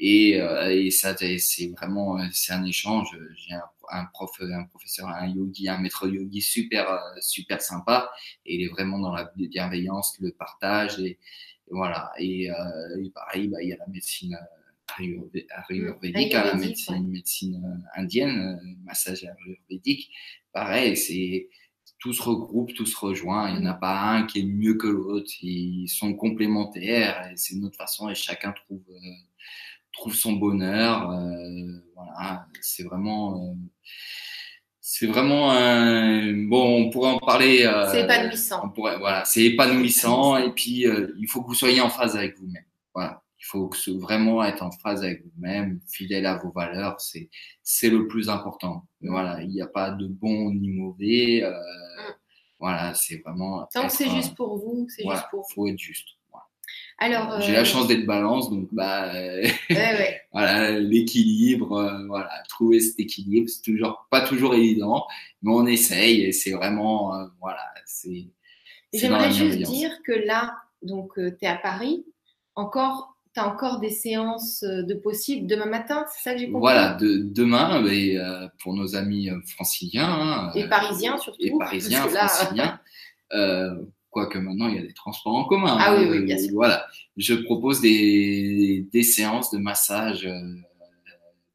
[0.02, 3.56] et, euh, et ça c'est vraiment c'est un échange j'ai
[3.92, 6.88] un prof, un professeur, un yogi, un maître yogi super,
[7.20, 8.12] super sympa.
[8.46, 11.20] Et il est vraiment dans la bienveillance, le partage et,
[11.70, 12.12] voilà.
[12.20, 12.50] Et,
[13.14, 14.38] pareil, bah, il y a la médecine
[14.98, 20.12] ayurvédique, la médecine, médecine indienne, massage ayurvédique.
[20.52, 21.50] Pareil, c'est
[22.00, 23.50] tout se regroupe, tout se rejoint.
[23.50, 25.32] Il n'y en a pas un qui est mieux que l'autre.
[25.42, 29.00] Ils sont complémentaires et c'est notre façon et chacun trouve, euh,
[29.94, 31.10] trouve son bonheur.
[31.12, 33.38] Euh, voilà, c'est vraiment.
[33.38, 33.54] Euh,
[34.80, 36.34] c'est vraiment un...
[36.48, 36.86] bon.
[36.86, 37.70] On pourrait en parler.
[37.92, 38.62] c'est épanouissant.
[38.66, 42.38] On pourrait, voilà, c'est épanouissant et puis il faut que vous soyez en phase avec
[42.38, 42.66] vous-même.
[42.94, 43.22] Voilà.
[43.42, 47.30] Il faut que vraiment être en phase avec vous-même, fidèle à vos valeurs, c'est
[47.64, 48.88] c'est le plus important.
[49.02, 51.44] Mais voilà, il n'y a pas de bon ni mauvais.
[51.44, 52.14] Euh, mm.
[52.60, 53.68] Voilà, c'est vraiment.
[53.74, 55.54] Tant que c'est juste pour vous, c'est juste pour vous.
[55.56, 56.08] Faut être juste.
[57.04, 59.12] Alors, j'ai la euh, chance d'être balance, donc bah,
[60.32, 65.06] voilà, l'équilibre, euh, voilà, trouver cet équilibre, c'est toujours pas toujours évident,
[65.42, 68.28] mais on essaye et c'est vraiment, voilà, c'est.
[68.94, 72.06] J'aimerais juste dire que là, donc, tu es à Paris,
[72.56, 76.48] encore tu as encore des séances euh, de possible demain matin, c'est ça que j'ai
[76.48, 76.60] compris?
[76.60, 80.10] Voilà, de, demain, mais, euh, pour nos amis euh, franciliens.
[80.10, 81.42] Hein, et parisiens surtout.
[81.42, 82.80] Et parisiens, franciliens.
[84.12, 85.78] Quoique maintenant, il y a des transports en commun.
[85.80, 86.52] Ah oui, oui, bien sûr.
[86.54, 86.86] Voilà,
[87.18, 90.30] je propose des, des séances de massage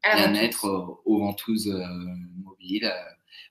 [0.03, 1.73] bien-être aux ventouses
[2.43, 2.91] mobiles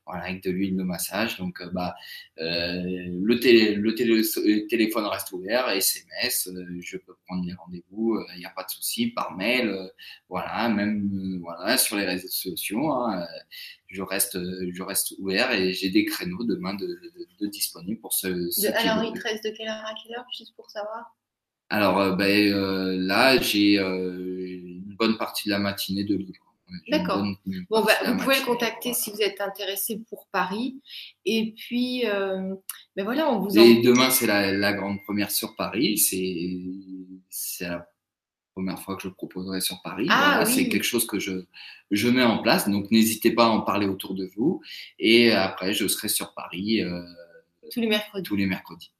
[0.06, 1.36] voilà, avec de l'huile de massage.
[1.38, 1.94] Donc, euh, bah,
[2.38, 4.22] euh, le, télé, le, télé,
[4.68, 8.70] téléphone reste ouvert, SMS, euh, je peux prendre les rendez-vous, il n'y a pas de
[8.70, 9.74] souci, par mail,
[10.28, 12.90] voilà, même voilà, sur les réseaux sociaux.
[12.90, 13.26] Hein,
[13.88, 14.38] je reste,
[14.72, 16.86] je reste ouvert et j'ai des créneaux demain de,
[17.40, 18.26] de, disponibles pour ce.
[18.72, 21.16] alors, il te reste de quelle heure à quelle heure, juste pour savoir?
[21.68, 22.52] Alors, ben,
[23.06, 26.45] là, j'ai une bonne partie de la matinée de libre.
[26.88, 27.24] D'accord.
[27.70, 30.80] Bon, bah, vous pouvez le contacter si vous êtes intéressé pour Paris.
[31.24, 32.54] Et puis, euh,
[32.96, 33.58] ben voilà, on vous.
[33.58, 35.98] Et demain, c'est la, la, grande première sur Paris.
[37.30, 37.88] C'est la
[38.54, 40.06] première fois que je proposerai sur Paris.
[40.10, 41.44] Ah, C'est quelque chose que je,
[41.90, 42.68] je mets en place.
[42.68, 44.60] Donc, n'hésitez pas à en parler autour de vous.
[44.98, 46.82] Et après, je serai sur Paris.
[46.82, 47.02] Euh,
[47.70, 48.22] tous les mercredis.
[48.24, 48.92] Tous les mercredis.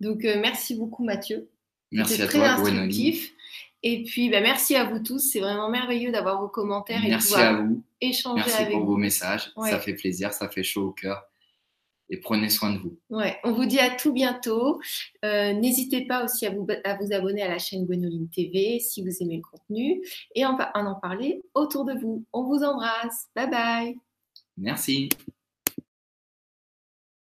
[0.00, 1.50] Donc, euh, merci beaucoup, Mathieu.
[1.92, 3.32] Merci à très toi, instructif.
[3.82, 5.18] Et puis, bah, merci à vous tous.
[5.18, 7.82] C'est vraiment merveilleux d'avoir vos commentaires et de pouvoir à vous.
[8.00, 9.52] échanger merci avec pour vos messages.
[9.64, 11.22] Ça fait plaisir, ça fait chaud au cœur.
[12.12, 12.98] Et prenez soin de vous.
[13.08, 14.80] Ouais, on vous dit à tout bientôt.
[15.24, 19.02] Euh, n'hésitez pas aussi à vous, à vous abonner à la chaîne Gwenoline TV si
[19.02, 20.02] vous aimez le contenu
[20.34, 22.24] et en, en parler autour de vous.
[22.32, 23.28] On vous embrasse.
[23.36, 23.96] Bye bye.
[24.56, 25.08] Merci.